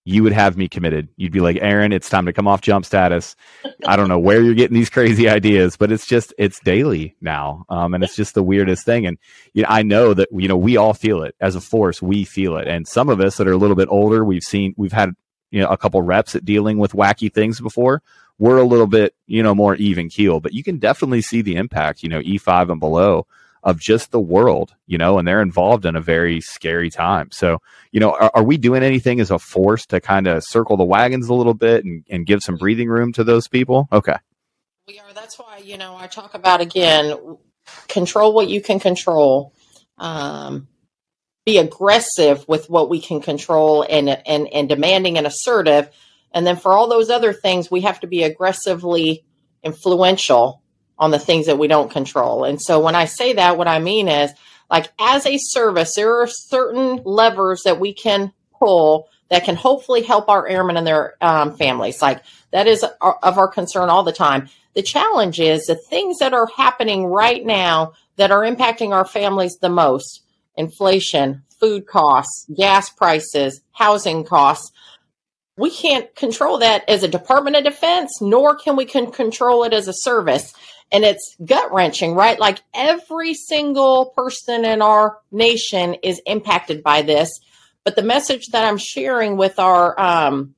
[0.04, 1.08] you would have me committed.
[1.16, 3.34] You'd be like, Aaron, it's time to come off jump status.
[3.88, 7.64] I don't know where you're getting these crazy ideas, but it's just it's daily now,
[7.68, 9.04] um, and it's just the weirdest thing.
[9.04, 9.18] And
[9.52, 12.00] you know, I know that you know we all feel it as a force.
[12.00, 14.74] We feel it, and some of us that are a little bit older, we've seen,
[14.76, 15.10] we've had
[15.50, 18.00] you know a couple reps at dealing with wacky things before
[18.38, 21.56] we're a little bit, you know, more even keel, but you can definitely see the
[21.56, 23.26] impact, you know, E5 and below
[23.62, 27.30] of just the world, you know, and they're involved in a very scary time.
[27.32, 27.58] So,
[27.90, 30.84] you know, are, are we doing anything as a force to kind of circle the
[30.84, 33.88] wagons a little bit and, and give some breathing room to those people?
[33.90, 34.14] Okay.
[34.86, 35.12] We are.
[35.12, 37.16] That's why, you know, I talk about again,
[37.88, 39.52] control what you can control.
[39.98, 40.68] Um,
[41.44, 45.90] be aggressive with what we can control and, and, and demanding and assertive
[46.36, 49.24] and then for all those other things, we have to be aggressively
[49.62, 50.60] influential
[50.98, 52.44] on the things that we don't control.
[52.44, 54.32] And so when I say that, what I mean is
[54.68, 60.02] like as a service, there are certain levers that we can pull that can hopefully
[60.02, 62.02] help our airmen and their um, families.
[62.02, 64.50] Like that is of our concern all the time.
[64.74, 69.56] The challenge is the things that are happening right now that are impacting our families
[69.62, 70.22] the most
[70.54, 74.70] inflation, food costs, gas prices, housing costs
[75.56, 79.72] we can't control that as a Department of Defense, nor can we can control it
[79.72, 80.52] as a service.
[80.92, 82.38] And it's gut wrenching, right?
[82.38, 87.40] Like every single person in our nation is impacted by this.
[87.84, 90.54] But the message that I'm sharing with our um,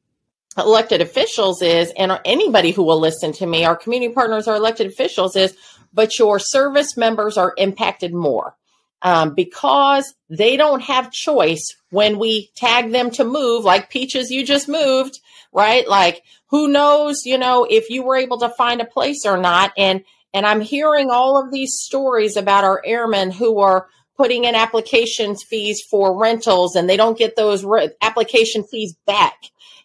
[0.56, 4.88] elected officials is, and anybody who will listen to me, our community partners, our elected
[4.88, 5.56] officials is,
[5.94, 8.57] but your service members are impacted more
[9.02, 14.44] um, because they don't have choice when we tag them to move, like Peaches, you
[14.44, 15.18] just moved,
[15.52, 15.88] right?
[15.88, 19.72] Like who knows, you know, if you were able to find a place or not.
[19.76, 20.02] And,
[20.34, 25.44] and I'm hearing all of these stories about our airmen who are putting in applications
[25.44, 29.36] fees for rentals and they don't get those re- application fees back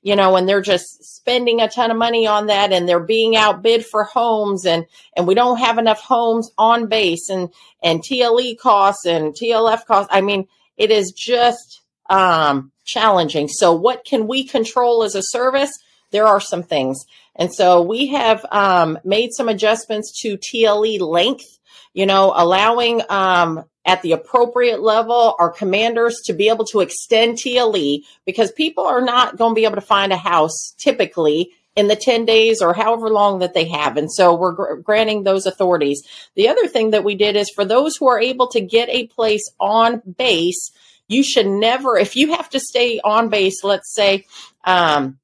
[0.03, 3.37] you know, and they're just spending a ton of money on that and they're being
[3.37, 4.85] outbid for homes and,
[5.15, 7.49] and we don't have enough homes on base and,
[7.81, 10.09] and TLE costs and TLF costs.
[10.13, 13.47] I mean, it is just, um, challenging.
[13.47, 15.71] So what can we control as a service?
[16.11, 17.05] There are some things.
[17.37, 21.59] And so we have, um, made some adjustments to TLE length,
[21.93, 27.37] you know, allowing, um, at the appropriate level, our commanders to be able to extend
[27.37, 31.87] TLE because people are not going to be able to find a house typically in
[31.87, 33.97] the 10 days or however long that they have.
[33.97, 36.03] And so we're gr- granting those authorities.
[36.35, 39.07] The other thing that we did is for those who are able to get a
[39.07, 40.71] place on base,
[41.07, 44.25] you should never, if you have to stay on base, let's say,
[44.63, 45.19] um,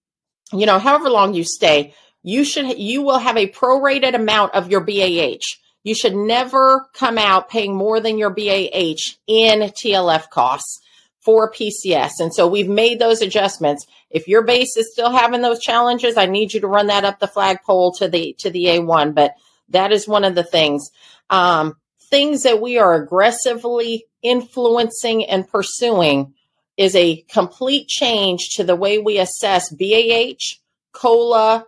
[0.51, 1.93] you know, however long you stay,
[2.23, 7.17] you should, you will have a prorated amount of your BAH you should never come
[7.17, 10.79] out paying more than your BAH in TLF costs
[11.21, 12.11] for PCS.
[12.19, 13.85] And so we've made those adjustments.
[14.09, 17.19] If your base is still having those challenges, I need you to run that up
[17.19, 19.13] the flagpole to the to the A1.
[19.13, 19.33] But
[19.69, 20.89] that is one of the things.
[21.29, 21.75] Um,
[22.09, 26.33] things that we are aggressively influencing and pursuing
[26.77, 30.57] is a complete change to the way we assess BAH,
[30.93, 31.65] COLA,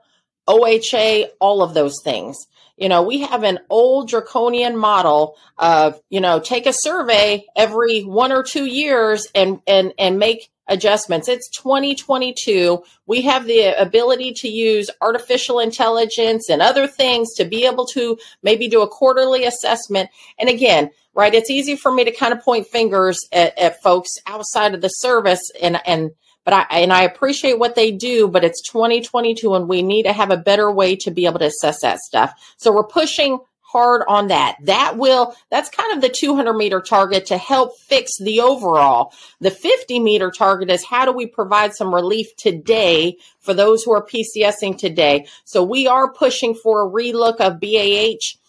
[0.48, 2.38] OHA, all of those things.
[2.78, 8.02] You know, we have an old draconian model of, you know, take a survey every
[8.02, 11.28] one or two years and, and, and make adjustments.
[11.28, 12.84] It's 2022.
[13.06, 18.18] We have the ability to use artificial intelligence and other things to be able to
[18.42, 20.10] maybe do a quarterly assessment.
[20.40, 24.12] And again, right, it's easy for me to kind of point fingers at, at folks
[24.26, 26.12] outside of the service and, and,
[26.44, 30.14] but I and I appreciate what they do, but it's 2022 and we need to
[30.14, 32.34] have a better way to be able to assess that stuff.
[32.58, 33.40] So we're pushing
[33.72, 34.58] hard on that.
[34.64, 39.14] That will, that's kind of the 200 meter target to help fix the overall.
[39.40, 43.94] The 50 meter target is how do we provide some relief today for those who
[43.94, 45.28] are PCSing today?
[45.46, 48.41] So we are pushing for a relook of BAH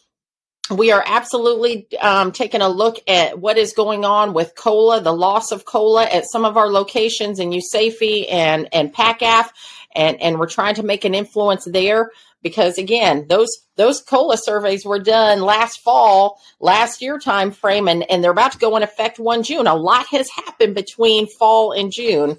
[0.78, 5.12] we are absolutely um, taking a look at what is going on with COLA, the
[5.12, 9.50] loss of COLA at some of our locations in USAFE and and PACAF,
[9.94, 12.10] and and we're trying to make an influence there
[12.42, 18.08] because again, those those COLA surveys were done last fall, last year time frame, and
[18.10, 19.66] and they're about to go in effect one June.
[19.66, 22.38] A lot has happened between fall and June.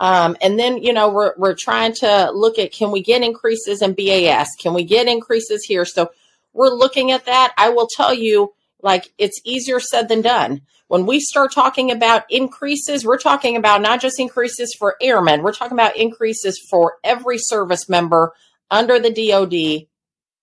[0.00, 3.82] Um, and then, you know, we're, we're trying to look at can we get increases
[3.82, 4.48] in BAS?
[4.58, 5.84] Can we get increases here?
[5.84, 6.10] So
[6.52, 7.52] we're looking at that.
[7.56, 10.62] I will tell you, like, it's easier said than done.
[10.88, 15.54] When we start talking about increases, we're talking about not just increases for airmen, we're
[15.54, 18.34] talking about increases for every service member
[18.70, 19.86] under the DoD.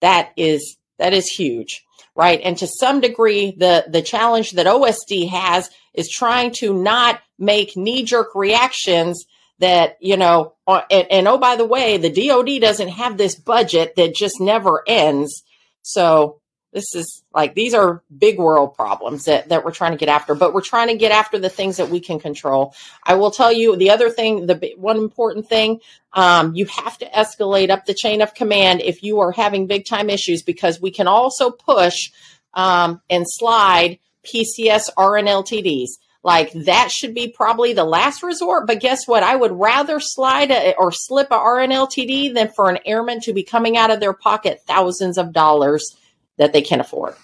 [0.01, 2.39] That is that is huge, right?
[2.43, 7.77] And to some degree, the the challenge that OSD has is trying to not make
[7.77, 9.25] knee jerk reactions
[9.59, 13.35] that you know uh, and, and, oh by the way the dod doesn't have this
[13.35, 15.43] budget that just never ends
[15.81, 16.39] so
[16.71, 20.35] this is like these are big world problems that, that we're trying to get after,
[20.35, 22.75] but we're trying to get after the things that we can control.
[23.03, 25.79] I will tell you the other thing, the one important thing,
[26.13, 29.85] um, you have to escalate up the chain of command if you are having big
[29.85, 32.11] time issues because we can also push
[32.53, 35.89] um, and slide PCS RNLTDs.
[36.23, 38.67] Like that should be probably the last resort.
[38.67, 39.23] But guess what?
[39.23, 43.43] I would rather slide a, or slip a RNLTD than for an airman to be
[43.43, 45.95] coming out of their pocket thousands of dollars
[46.37, 47.15] that they can afford.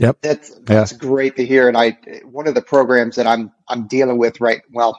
[0.00, 0.98] Yep, that's that's yeah.
[0.98, 1.68] great to hear.
[1.68, 4.98] And I one of the programs that I'm I'm dealing with right well,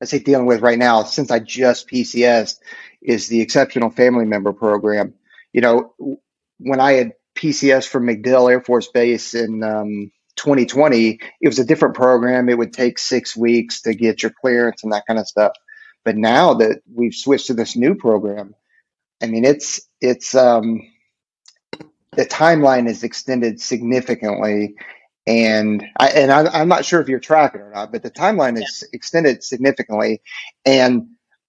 [0.00, 2.58] I say dealing with right now since I just PCS
[3.02, 5.14] is the Exceptional Family Member Program.
[5.52, 5.94] You know,
[6.58, 11.64] when I had PCS from MacDill Air Force Base in um, 2020, it was a
[11.64, 12.48] different program.
[12.48, 15.52] It would take six weeks to get your clearance and that kind of stuff.
[16.04, 18.54] But now that we've switched to this new program,
[19.22, 20.82] I mean, it's it's um,
[22.12, 24.74] the timeline is extended significantly,
[25.26, 28.56] and I and I, am not sure if you're tracking or not, but the timeline
[28.56, 30.20] is extended significantly.
[30.64, 31.08] And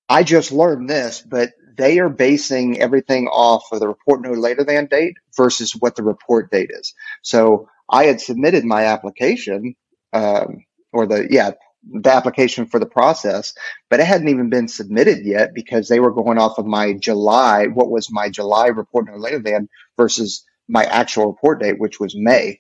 [0.10, 4.64] I just learned this, but they are basing everything off of the report no later
[4.64, 6.94] than date versus what the report date is.
[7.22, 9.76] So I had submitted my application,
[10.14, 11.52] um, or the yeah,
[11.84, 13.54] the application for the process,
[13.90, 17.68] but it hadn't even been submitted yet because they were going off of my July,
[17.68, 22.16] what was my July report no later than versus my actual report date, which was
[22.16, 22.60] May.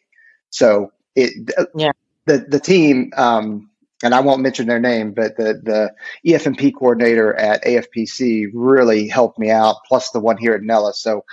[0.49, 1.91] So it, yeah.
[2.25, 3.69] the the team, um,
[4.03, 5.93] and I won't mention their name, but the the
[6.25, 11.01] EFMP coordinator at AFPC really helped me out, plus the one here at Nellis.
[11.01, 11.25] So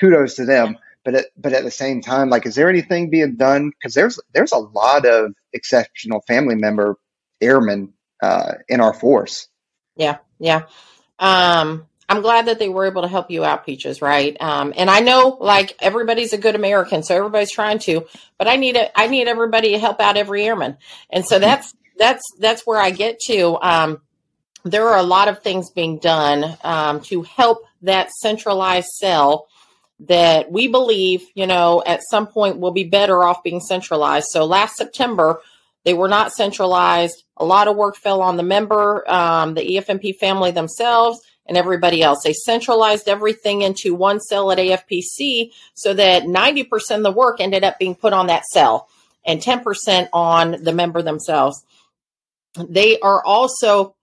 [0.00, 3.36] kudos to them but at, but at the same time, like, is there anything being
[3.36, 3.70] done?
[3.70, 6.96] Because there's there's a lot of exceptional family member
[7.40, 9.48] airmen uh, in our force.
[9.96, 10.62] Yeah, yeah.
[11.18, 14.00] Um, I'm glad that they were able to help you out, Peaches.
[14.02, 14.36] Right?
[14.40, 18.06] Um, and I know, like, everybody's a good American, so everybody's trying to.
[18.38, 20.76] But I need a, I need everybody to help out every airman,
[21.10, 23.58] and so that's that's that's where I get to.
[23.60, 24.00] Um,
[24.64, 29.48] there are a lot of things being done um, to help that centralized cell
[30.08, 34.26] that we believe, you know, at some point we'll be better off being centralized.
[34.30, 35.40] So last September,
[35.84, 37.24] they were not centralized.
[37.36, 42.02] A lot of work fell on the member, um, the EFMP family themselves, and everybody
[42.02, 42.22] else.
[42.22, 47.64] They centralized everything into one cell at AFPC so that 90% of the work ended
[47.64, 48.88] up being put on that cell
[49.26, 51.64] and 10% on the member themselves.
[52.56, 53.94] They are also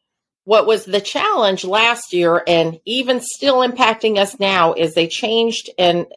[0.49, 5.69] what was the challenge last year and even still impacting us now is they changed
[5.77, 6.07] in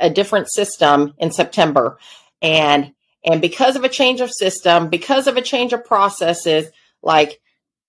[0.00, 1.96] a different system in September.
[2.42, 2.94] And
[3.24, 6.66] and because of a change of system, because of a change of processes,
[7.00, 7.40] like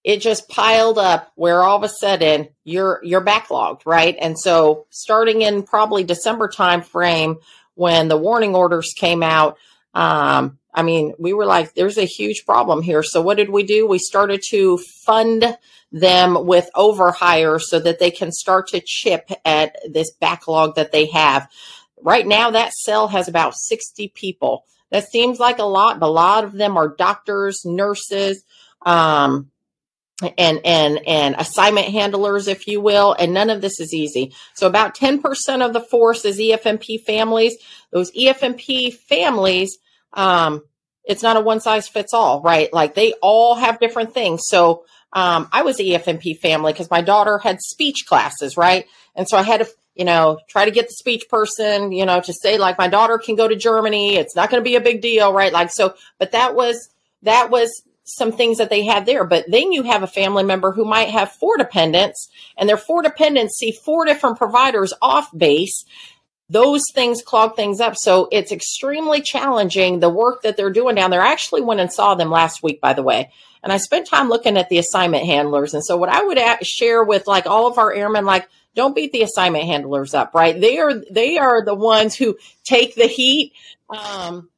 [0.04, 4.16] it just piled up where all of a sudden you're you're backlogged, right?
[4.22, 7.38] And so starting in probably December time frame
[7.74, 9.58] when the warning orders came out,
[9.96, 13.02] um, I mean, we were like, there's a huge problem here.
[13.02, 13.88] So what did we do?
[13.88, 15.58] We started to fund
[15.92, 21.08] them with overhire so that they can start to chip at this backlog that they
[21.08, 21.50] have.
[22.00, 24.66] Right now, that cell has about 60 people.
[24.92, 28.44] That seems like a lot, but a lot of them are doctors, nurses,
[28.86, 29.50] um,
[30.38, 34.34] and and and assignment handlers, if you will, and none of this is easy.
[34.54, 37.56] So about 10% of the force is EFMP families.
[37.92, 39.78] Those EFMP families,
[40.14, 40.64] um,
[41.04, 42.72] it's not a one size fits all, right?
[42.74, 44.44] Like they all have different things.
[44.48, 48.86] So um, I was EFMP family because my daughter had speech classes, right?
[49.16, 52.20] And so I had to, you know, try to get the speech person, you know,
[52.22, 54.16] to say like my daughter can go to Germany.
[54.16, 55.54] It's not going to be a big deal, right?
[55.54, 56.90] Like so, but that was
[57.24, 59.26] that was some things that they had there.
[59.26, 63.02] But then you have a family member who might have four dependents, and their four
[63.02, 65.86] dependents see four different providers off base.
[66.50, 67.98] Those things clog things up.
[67.98, 71.22] So it's extremely challenging the work that they're doing down there.
[71.22, 73.32] I actually went and saw them last week, by the way.
[73.64, 75.74] And I spent time looking at the assignment handlers.
[75.74, 79.12] And so what I would share with like all of our airmen, like, don't beat
[79.12, 80.60] the assignment handlers up, right?
[80.60, 83.54] They are, they are the ones who take the heat.
[83.90, 84.50] Um,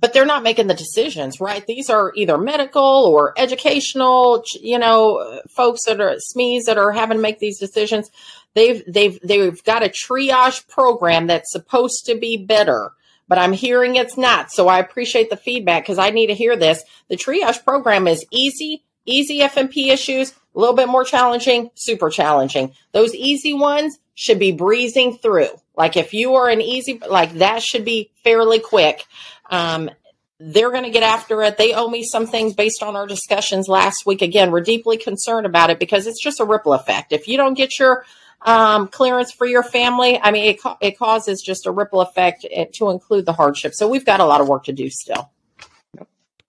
[0.00, 1.66] but they're not making the decisions, right?
[1.66, 7.18] These are either medical or educational, you know, folks that are SMEs that are having
[7.18, 8.10] to make these decisions.
[8.54, 12.92] They've they've they've got a triage program that's supposed to be better,
[13.28, 14.52] but I'm hearing it's not.
[14.52, 16.82] So I appreciate the feedback because I need to hear this.
[17.08, 22.74] The triage program is easy, easy FMP issues, a little bit more challenging, super challenging.
[22.92, 25.48] Those easy ones should be breezing through.
[25.76, 29.06] Like if you are an easy, like that should be fairly quick.
[29.50, 29.90] Um,
[30.38, 31.56] they're going to get after it.
[31.56, 34.22] They owe me some things based on our discussions last week.
[34.22, 37.12] Again, we're deeply concerned about it because it's just a ripple effect.
[37.12, 38.04] If you don't get your
[38.44, 42.66] um, clearance for your family, I mean, it, it causes just a ripple effect eh,
[42.74, 43.74] to include the hardship.
[43.74, 45.30] So we've got a lot of work to do still.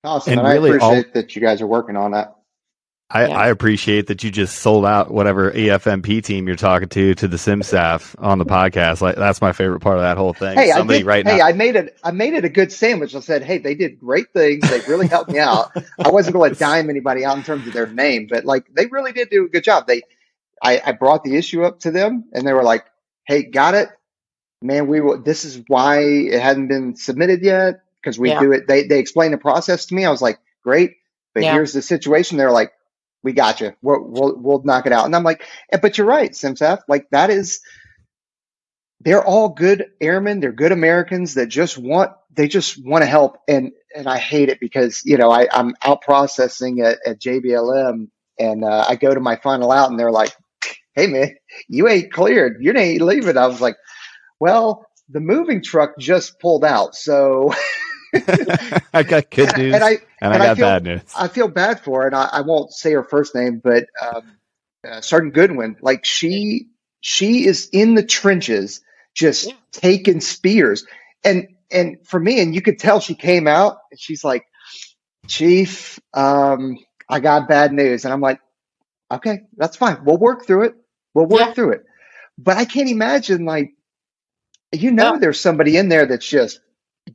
[0.04, 0.34] Awesome.
[0.34, 2.36] And, and really I appreciate all- that you guys are working on that.
[3.14, 3.38] I, yeah.
[3.38, 7.38] I, appreciate that you just sold out whatever EFMP team you're talking to to the
[7.38, 9.02] CMSAF on the podcast.
[9.02, 10.58] Like that's my favorite part of that whole thing.
[10.58, 11.46] Hey, Somebody I did, right hey, now.
[11.46, 11.96] I made it.
[12.04, 13.14] I made it a good sandwich.
[13.14, 14.68] I said, hey, they did great things.
[14.68, 15.72] They really helped me out.
[16.04, 18.88] I wasn't going to dime anybody out in terms of their name, but like they
[18.88, 19.86] really did do a good job.
[19.86, 20.02] They,
[20.64, 22.86] I, I brought the issue up to them, and they were like,
[23.28, 23.89] hey, got it,
[24.61, 24.88] man.
[24.88, 25.22] We will.
[25.22, 28.39] This is why it hadn't been submitted yet because we yeah.
[28.39, 28.68] do it.
[28.68, 30.05] They they explained the process to me.
[30.05, 30.95] I was like, great,
[31.34, 31.53] but yeah.
[31.53, 32.38] here's the situation.
[32.38, 32.74] They're like
[33.24, 33.74] we got you.
[33.82, 35.05] We'll, we'll, we'll knock it out.
[35.05, 36.82] And I'm like, eh, but you're right, CMSAF.
[36.88, 37.61] Like that is,
[38.99, 40.41] they're all good airmen.
[40.41, 43.38] They're good Americans that just want, they just want to help.
[43.47, 48.09] And, and I hate it because, you know, I, I'm out processing at, at JBLM
[48.39, 50.34] and uh, I go to my final out and they're like,
[50.96, 51.36] Hey man,
[51.68, 52.58] you ain't cleared.
[52.60, 53.38] You ain't leaving.
[53.38, 53.76] I was like,
[54.39, 56.96] well, the moving truck just pulled out.
[56.96, 57.54] So
[58.94, 61.02] I got good news, and I, and, and I got I feel, bad news.
[61.18, 64.38] I feel bad for her, and I, I won't say her first name, but um,
[64.88, 66.68] uh, Sergeant Goodwin, like she,
[67.02, 68.82] she is in the trenches,
[69.16, 69.54] just yeah.
[69.72, 70.86] taking spears,
[71.24, 74.46] and and for me, and you could tell she came out, and she's like,
[75.28, 76.78] "Chief, um,
[77.10, 78.39] I got bad news," and I'm like,
[79.12, 80.04] "Okay, that's fine.
[80.06, 80.76] We'll work through it.
[81.14, 81.53] We'll work yeah.
[81.53, 81.86] through it."
[82.38, 83.74] But I can't imagine, like,
[84.72, 85.20] you know, yeah.
[85.20, 86.59] there's somebody in there that's just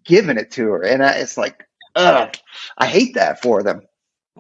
[0.05, 0.82] giving it to her.
[0.84, 2.36] And I, it's like, ugh,
[2.76, 3.82] I hate that for them.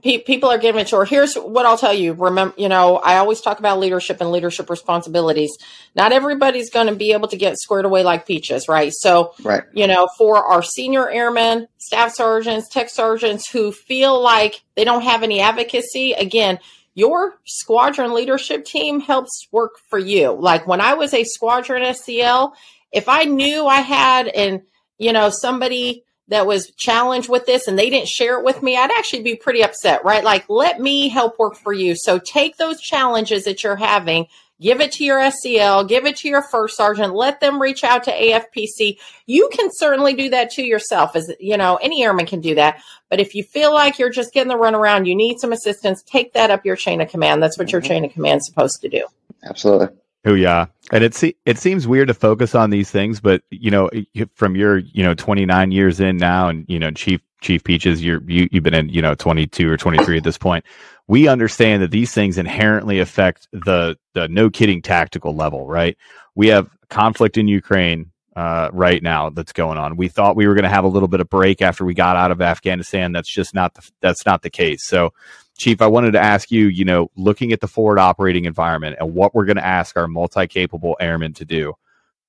[0.00, 1.04] People are giving it to her.
[1.04, 2.12] Here's what I'll tell you.
[2.12, 5.50] Remember, you know, I always talk about leadership and leadership responsibilities.
[5.96, 8.92] Not everybody's going to be able to get squared away like peaches, right?
[8.94, 9.64] So, right.
[9.72, 15.02] you know, for our senior airmen, staff sergeants, tech sergeants who feel like they don't
[15.02, 16.60] have any advocacy, again,
[16.98, 20.32] your squadron leadership team helps work for you.
[20.32, 22.54] Like when I was a squadron SEL,
[22.92, 24.62] if I knew I had an
[24.98, 28.76] you know, somebody that was challenged with this and they didn't share it with me,
[28.76, 30.22] I'd actually be pretty upset, right?
[30.22, 31.94] Like, let me help work for you.
[31.96, 34.26] So take those challenges that you're having,
[34.60, 38.04] give it to your SEL, give it to your first sergeant, let them reach out
[38.04, 38.98] to AFPC.
[39.26, 42.82] You can certainly do that to yourself as, you know, any airman can do that.
[43.08, 46.32] But if you feel like you're just getting the runaround, you need some assistance, take
[46.34, 47.42] that up your chain of command.
[47.42, 47.88] That's what your mm-hmm.
[47.88, 49.06] chain of command is supposed to do.
[49.44, 49.88] Absolutely.
[50.24, 53.70] Oh yeah, and it se- it seems weird to focus on these things, but you
[53.70, 53.88] know,
[54.34, 58.22] from your you know 29 years in now, and you know, Chief Chief Peaches, you're
[58.26, 60.64] you, you've been in you know 22 or 23 at this point.
[61.06, 65.96] We understand that these things inherently affect the the no kidding tactical level, right?
[66.34, 69.96] We have conflict in Ukraine uh, right now that's going on.
[69.96, 72.16] We thought we were going to have a little bit of break after we got
[72.16, 73.12] out of Afghanistan.
[73.12, 74.86] That's just not the, that's not the case.
[74.86, 75.12] So
[75.58, 79.12] Chief, I wanted to ask you, you know, looking at the forward operating environment and
[79.12, 81.74] what we're going to ask our multi-capable airmen to do,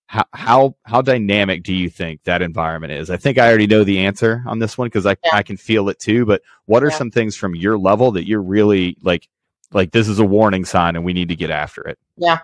[0.09, 3.11] how, how, how dynamic do you think that environment is?
[3.11, 5.35] I think I already know the answer on this one because I, yeah.
[5.35, 6.97] I can feel it too, but what are yeah.
[6.97, 9.29] some things from your level that you're really like,
[9.71, 11.99] like this is a warning sign and we need to get after it?
[12.17, 12.39] Yeah.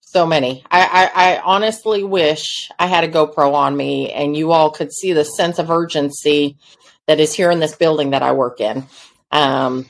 [0.00, 0.64] So many.
[0.68, 4.92] I, I, I honestly wish I had a GoPro on me and you all could
[4.92, 6.56] see the sense of urgency
[7.06, 8.84] that is here in this building that I work in
[9.30, 9.88] um,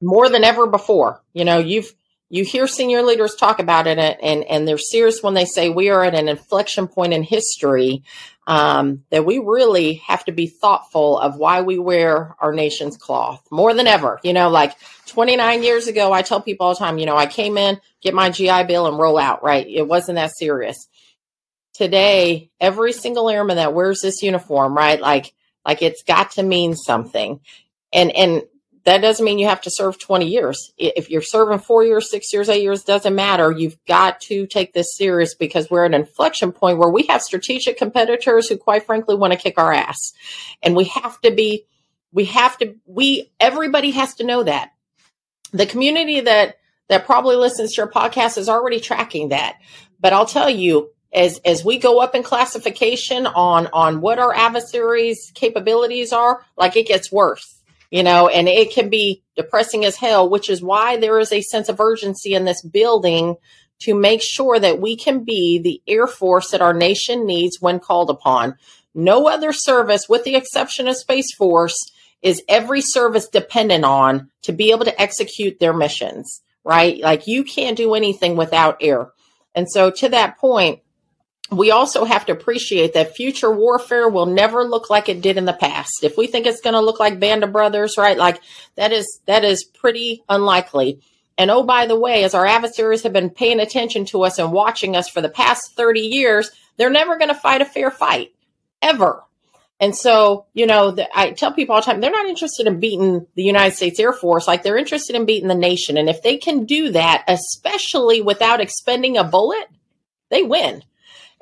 [0.00, 1.20] more than ever before.
[1.32, 1.92] You know, you've
[2.30, 5.90] you hear senior leaders talk about it, and and they're serious when they say we
[5.90, 8.02] are at an inflection point in history.
[8.46, 13.46] um, that we really have to be thoughtful of why we wear our nation's cloth
[13.50, 14.18] more than ever.
[14.24, 14.74] You know, like
[15.06, 18.12] 29 years ago, I tell people all the time, you know, I came in, get
[18.12, 19.64] my GI Bill, and roll out, right?
[19.68, 20.88] It wasn't that serious.
[21.74, 25.00] Today, every single airman that wears this uniform, right?
[25.00, 25.32] Like,
[25.64, 27.38] like it's got to mean something.
[27.92, 28.42] And, and
[28.84, 30.72] that doesn't mean you have to serve 20 years.
[30.78, 33.52] If you're serving four years, six years, eight years, doesn't matter.
[33.52, 37.22] You've got to take this serious because we're at an inflection point where we have
[37.22, 40.12] strategic competitors who, quite frankly, want to kick our ass.
[40.62, 41.66] And we have to be,
[42.12, 44.72] we have to, we, everybody has to know that.
[45.52, 46.56] The community that,
[46.88, 49.58] that probably listens to your podcast is already tracking that.
[50.00, 54.32] But I'll tell you, as as we go up in classification on on what our
[54.32, 57.59] adversaries capabilities are like it gets worse
[57.90, 61.42] you know, and it can be depressing as hell, which is why there is a
[61.42, 63.36] sense of urgency in this building
[63.80, 67.80] to make sure that we can be the Air Force that our nation needs when
[67.80, 68.56] called upon.
[68.94, 71.76] No other service, with the exception of Space Force,
[72.22, 77.00] is every service dependent on to be able to execute their missions, right?
[77.00, 79.10] Like you can't do anything without air.
[79.54, 80.80] And so to that point,
[81.50, 85.44] we also have to appreciate that future warfare will never look like it did in
[85.44, 86.04] the past.
[86.04, 88.16] If we think it's going to look like Band of Brothers, right?
[88.16, 88.40] Like
[88.76, 91.00] that is that is pretty unlikely.
[91.36, 94.52] And oh, by the way, as our adversaries have been paying attention to us and
[94.52, 98.32] watching us for the past 30 years, they're never going to fight a fair fight
[98.82, 99.24] ever.
[99.80, 102.78] And so, you know, the, I tell people all the time, they're not interested in
[102.78, 104.46] beating the United States Air Force.
[104.46, 105.96] Like they're interested in beating the nation.
[105.96, 109.66] And if they can do that, especially without expending a bullet,
[110.28, 110.84] they win.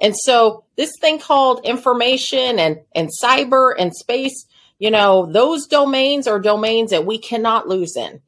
[0.01, 4.46] And so this thing called information and, and cyber and space,
[4.78, 8.20] you know, those domains are domains that we cannot lose in.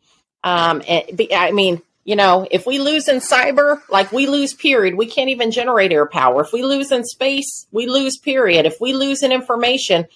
[0.42, 5.06] Um, I mean, you know, if we lose in cyber, like we lose period, we
[5.06, 6.42] can't even generate air power.
[6.42, 8.66] If we lose in space, we lose period.
[8.66, 10.06] If we lose in information,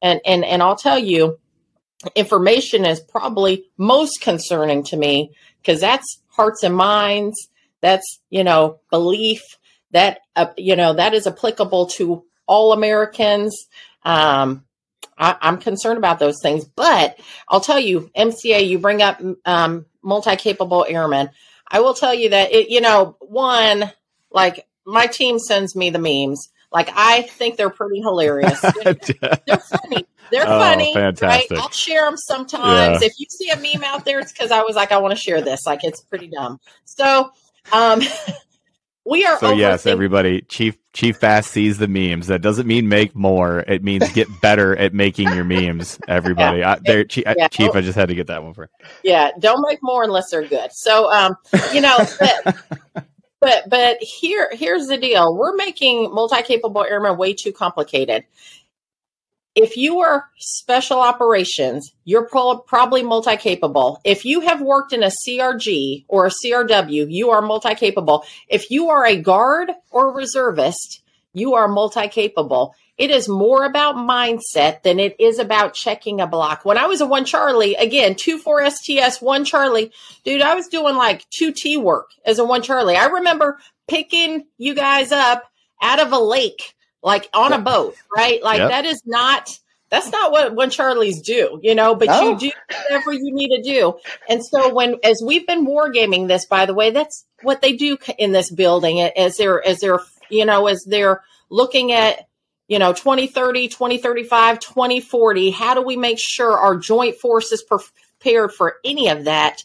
[0.00, 1.38] and, and, and I'll tell you,
[2.14, 7.48] information is probably most concerning to me because that's hearts and minds.
[7.80, 9.42] That's, you know, belief
[9.92, 13.66] that uh, you know that is applicable to all Americans.
[14.04, 14.64] Um,
[15.16, 17.18] I, am concerned about those things, but
[17.48, 21.30] I'll tell you, MCA, you bring up um, multi-capable airmen.
[21.68, 23.90] I will tell you that it, you know, one
[24.30, 26.48] like my team sends me the memes.
[26.72, 28.60] Like I think they're pretty hilarious.
[28.84, 30.06] they're funny.
[30.30, 30.94] They're oh, funny.
[30.94, 31.50] Fantastic.
[31.50, 31.60] Right?
[31.60, 33.02] I'll share them sometimes.
[33.02, 33.06] Yeah.
[33.06, 35.20] If you see a meme out there, it's because I was like, I want to
[35.20, 35.66] share this.
[35.66, 36.58] Like it's pretty dumb.
[36.84, 37.30] So
[37.72, 38.00] um
[39.04, 39.38] We are.
[39.38, 40.42] So yes, everybody.
[40.42, 42.28] Chief Chief Bass sees the memes.
[42.28, 43.60] That doesn't mean make more.
[43.60, 45.98] It means get better at making your memes.
[46.08, 46.60] Everybody.
[46.60, 46.72] yeah.
[46.72, 47.48] I, there, Chief, yeah.
[47.48, 47.70] Chief.
[47.74, 48.70] I just had to get that one for.
[49.02, 50.72] Yeah, don't make more unless they're good.
[50.72, 51.36] So, um,
[51.72, 52.56] you know, but,
[53.40, 55.36] but but here here's the deal.
[55.36, 58.24] We're making multi-capable airmen way too complicated
[59.54, 64.00] if you are special operations, you're pro- probably multi capable.
[64.04, 68.24] If you have worked in a CRG or a CRW, you are multi capable.
[68.48, 71.02] If you are a guard or reservist,
[71.34, 72.74] you are multi capable.
[72.96, 76.64] It is more about mindset than it is about checking a block.
[76.64, 79.92] When I was a one Charlie, again, two four STS, one Charlie,
[80.24, 82.96] dude, I was doing like two T work as a one Charlie.
[82.96, 85.44] I remember picking you guys up
[85.82, 88.42] out of a lake like on a boat, right?
[88.42, 88.70] Like yep.
[88.70, 89.48] that is not
[89.90, 92.30] that's not what when Charlies do, you know, but no.
[92.30, 92.50] you do
[92.88, 93.98] whatever you need to do.
[94.28, 97.98] And so when as we've been wargaming this, by the way, that's what they do
[98.18, 100.00] in this building as they're as they're
[100.30, 102.26] you know, as they're looking at
[102.68, 108.52] you know 2030 2035 2040 how do we make sure our joint force is prepared
[108.52, 109.62] for any of that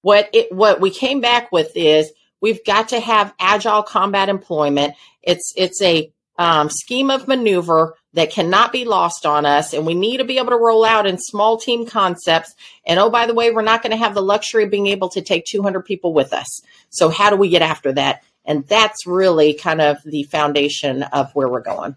[0.00, 2.10] what it what we came back with is
[2.40, 8.30] we've got to have agile combat employment it's it's a um, scheme of maneuver that
[8.30, 9.74] cannot be lost on us.
[9.74, 12.54] And we need to be able to roll out in small team concepts.
[12.86, 15.08] And oh, by the way, we're not going to have the luxury of being able
[15.10, 16.62] to take 200 people with us.
[16.90, 18.22] So, how do we get after that?
[18.44, 21.96] And that's really kind of the foundation of where we're going.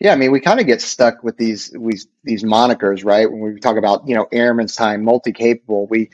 [0.00, 3.30] Yeah, I mean, we kind of get stuck with these these these monikers, right?
[3.30, 6.10] When we talk about you know airman's time, multi capable, we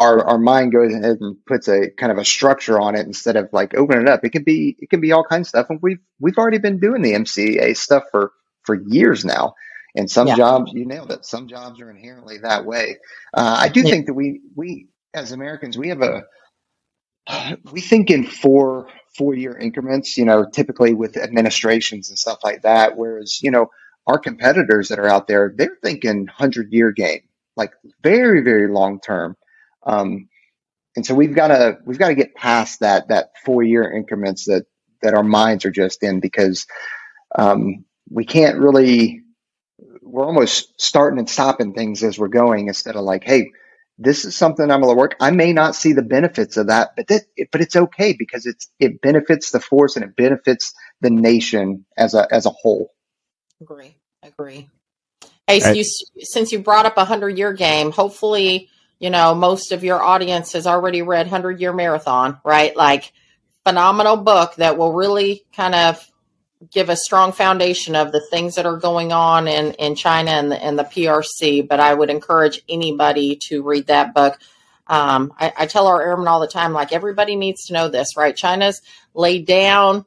[0.00, 3.36] our our mind goes ahead and puts a kind of a structure on it instead
[3.36, 4.24] of like open it up.
[4.24, 6.80] It could be it can be all kinds of stuff, and we've we've already been
[6.80, 8.32] doing the MCA stuff for
[8.62, 9.54] for years now.
[9.94, 10.36] And some yeah.
[10.36, 11.26] jobs, you nailed it.
[11.26, 12.98] Some jobs are inherently that way.
[13.34, 13.90] Uh, I do yeah.
[13.90, 16.24] think that we we as Americans we have a
[17.72, 20.16] we think in four four year increments.
[20.16, 22.96] You know, typically with administrations and stuff like that.
[22.96, 23.70] Whereas you know
[24.06, 27.22] our competitors that are out there, they're thinking hundred year game,
[27.54, 27.72] like
[28.02, 29.36] very very long term.
[29.84, 30.28] Um,
[30.96, 34.46] and so we've got to we've got to get past that that four year increments
[34.46, 34.66] that
[35.02, 36.66] that our minds are just in because
[37.36, 39.22] um, we can't really
[40.02, 43.50] we're almost starting and stopping things as we're going instead of like, hey,
[43.98, 45.14] this is something I'm going to work.
[45.20, 47.22] I may not see the benefits of that, but that,
[47.52, 50.72] but it's okay because it's it benefits the force and it benefits
[51.02, 52.90] the nation as a as a whole.
[53.60, 54.68] Agree, agree.
[55.46, 55.84] Hey, so you,
[56.20, 58.69] since you brought up a hundred year game, hopefully
[59.00, 62.76] you know most of your audience has already read Hundred Year Marathon, right?
[62.76, 63.12] Like
[63.64, 66.06] phenomenal book that will really kind of
[66.70, 70.52] give a strong foundation of the things that are going on in, in China and
[70.52, 71.66] the, and the PRC.
[71.66, 74.38] But I would encourage anybody to read that book.
[74.86, 78.16] Um, I, I, tell our airmen all the time, like everybody needs to know this,
[78.16, 78.36] right?
[78.36, 78.82] China's
[79.14, 80.04] laid down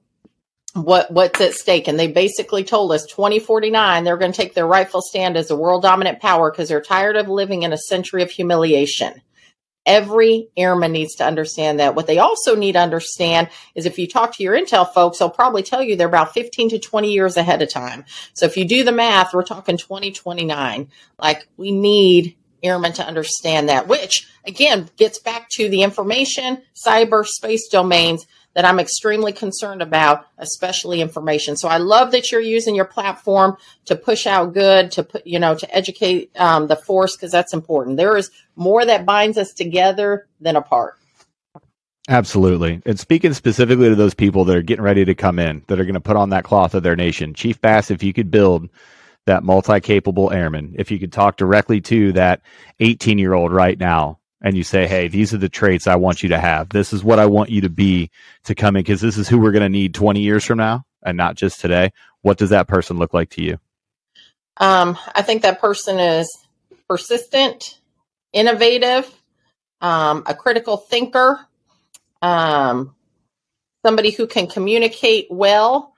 [0.74, 4.66] what what's at stake, and they basically told us 2049 they're going to take their
[4.68, 8.24] rightful stand as a world dominant power because they're tired of living in a century
[8.24, 9.22] of humiliation.
[9.86, 11.94] Every airman needs to understand that.
[11.94, 15.30] What they also need to understand is if you talk to your intel folks, they'll
[15.30, 18.06] probably tell you they're about 15 to 20 years ahead of time.
[18.34, 20.90] So if you do the math, we're talking 2029.
[21.20, 27.70] Like we need airmen to understand that, which again gets back to the information cyberspace
[27.70, 31.58] domains that I'm extremely concerned about, especially information.
[31.58, 35.40] So I love that you're using your platform to push out good, to put, you
[35.40, 37.98] know, to educate um, the force because that's important.
[37.98, 40.98] There is more that binds us together than apart.
[42.10, 42.82] Absolutely.
[42.86, 45.86] And speaking specifically to those people that are getting ready to come in, that are
[45.86, 48.70] going to put on that cloth of their nation, Chief Bass, if you could build
[49.26, 52.42] that multi capable airman, if you could talk directly to that
[52.82, 56.22] 18 year old right now and you say, hey, these are the traits I want
[56.22, 56.70] you to have.
[56.70, 58.12] This is what I want you to be
[58.44, 60.84] to come in because this is who we're going to need 20 years from now
[61.02, 61.94] and not just today.
[62.22, 63.58] What does that person look like to you?
[64.58, 66.28] Um, I think that person is
[66.90, 67.80] persistent,
[68.34, 69.10] innovative,
[69.80, 71.40] um, a critical thinker,
[72.22, 72.94] um,
[73.86, 75.96] somebody who can communicate well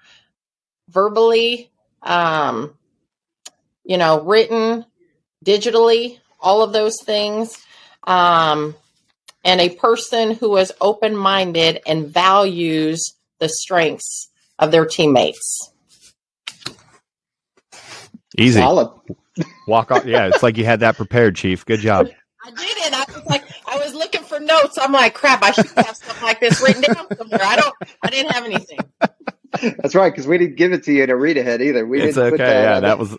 [0.90, 1.72] verbally,
[2.04, 2.76] um,
[3.84, 4.86] you know, written,
[5.44, 7.66] digitally, all of those things
[8.06, 8.76] um,
[9.44, 14.30] and a person who is open minded and values the strengths
[14.60, 15.72] of their teammates.
[18.38, 18.60] Easy.
[18.60, 18.90] Solid.
[19.68, 20.06] Walk off.
[20.06, 21.66] Yeah, it's like you had that prepared, Chief.
[21.66, 22.08] Good job.
[22.44, 22.94] I did it.
[22.94, 24.78] I was like, I was looking for notes.
[24.80, 27.42] I'm like, crap, I should have stuff like this written down somewhere.
[27.42, 28.80] I don't, I didn't have anything.
[29.62, 31.86] That's right, because we didn't give it to you to read ahead either.
[31.86, 32.44] We it's didn't okay.
[32.44, 33.18] That yeah, that was.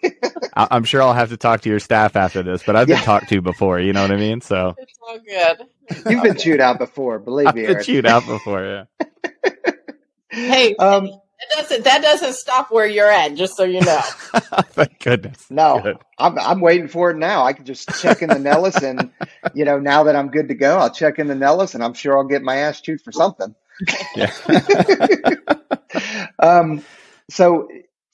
[0.56, 3.04] I'm sure I'll have to talk to your staff after this, but I've been yeah.
[3.04, 3.78] talked to before.
[3.78, 4.40] You know what I mean?
[4.40, 5.66] So it's all good.
[6.10, 7.62] You've been chewed out before, believe me.
[7.62, 7.74] I've me.
[7.74, 9.06] Been chewed out before, yeah.
[10.30, 13.34] hey, um, that doesn't that doesn't stop where you're at.
[13.34, 14.00] Just so you know.
[14.70, 15.46] Thank goodness.
[15.50, 15.98] No, good.
[16.18, 17.44] I'm I'm waiting for it now.
[17.44, 19.10] I can just check in the Nellis, and
[19.54, 21.94] you know, now that I'm good to go, I'll check in the Nellis, and I'm
[21.94, 23.54] sure I'll get my ass chewed for something.
[24.16, 24.32] Yeah.
[26.38, 26.84] um,
[27.30, 27.68] so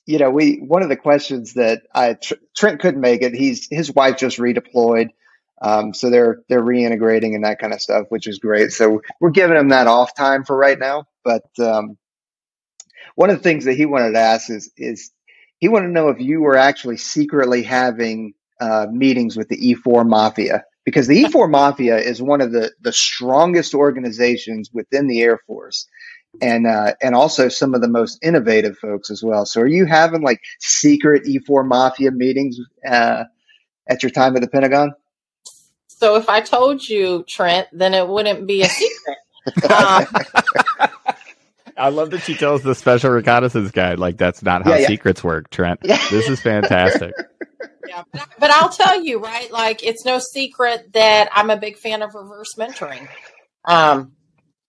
[0.07, 2.17] you know, we one of the questions that I
[2.57, 3.35] Trent couldn't make it.
[3.35, 5.11] He's his wife just redeployed,
[5.61, 8.73] um, so they're they're reintegrating and that kind of stuff, which is great.
[8.73, 11.07] So we're giving him that off time for right now.
[11.25, 11.99] But um,
[13.15, 15.13] one of the things that he wanted to ask is is
[15.59, 20.09] he wanted to know if you were actually secretly having uh, meetings with the E4
[20.09, 25.39] Mafia because the E4 Mafia is one of the the strongest organizations within the Air
[25.47, 25.87] Force
[26.41, 29.45] and uh, and also some of the most innovative folks as well.
[29.45, 33.25] So, are you having like secret E4 Mafia meetings uh,
[33.89, 34.93] at your time at the Pentagon?
[35.89, 39.19] So, if I told you, Trent, then it wouldn't be a secret.
[39.71, 40.07] um,
[41.77, 44.87] I love that she tells the special reconnaissance guy like that's not how yeah, yeah.
[44.89, 45.81] secrets work, Trent.
[45.83, 45.99] Yeah.
[46.11, 47.15] This is fantastic.
[47.89, 49.53] Yeah, but, but I'll tell you, right?
[49.53, 53.07] Like, it's no secret that I'm a big fan of reverse mentoring.
[53.67, 54.13] Um,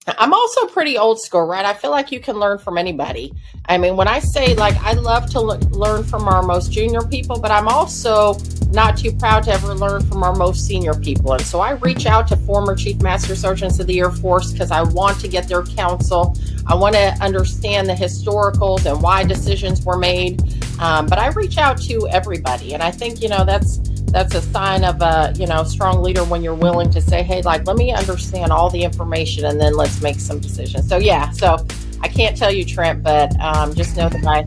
[0.06, 1.66] I'm also pretty old school, right?
[1.66, 3.34] I feel like you can learn from anybody.
[3.68, 7.02] I mean, when I say like I love to le- learn from our most junior
[7.02, 8.36] people, but I'm also
[8.72, 11.34] not too proud to ever learn from our most senior people.
[11.34, 14.72] And so I reach out to former Chief Master Sergeants of the Air Force because
[14.72, 16.36] I want to get their counsel.
[16.66, 20.42] I want to understand the historicals and why decisions were made.
[20.80, 22.74] Um, but I reach out to everybody.
[22.74, 23.78] And I think, you know, that's
[24.14, 27.42] that's a sign of a you know strong leader when you're willing to say hey
[27.42, 30.88] like let me understand all the information and then let's make some decisions.
[30.88, 31.58] So yeah so
[32.02, 34.46] i can't tell you trent but um, just know that i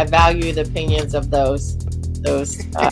[0.00, 1.78] i value the opinions of those
[2.20, 2.90] those uh,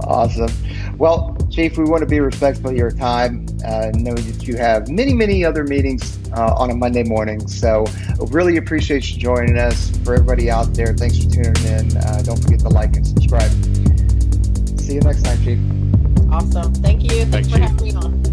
[0.00, 0.50] awesome
[0.98, 4.88] well chief we want to be respectful of your time uh, know that you have
[4.88, 7.46] many many other meetings uh, on a monday morning.
[7.48, 7.86] So
[8.28, 9.90] really appreciate you joining us.
[10.04, 11.96] For everybody out there thanks for tuning in.
[11.96, 13.50] Uh, don't forget to like and subscribe.
[14.78, 15.58] See you next time chief.
[16.30, 16.74] Awesome.
[16.74, 17.24] Thank you.
[17.26, 18.27] Thanks, thanks for having me on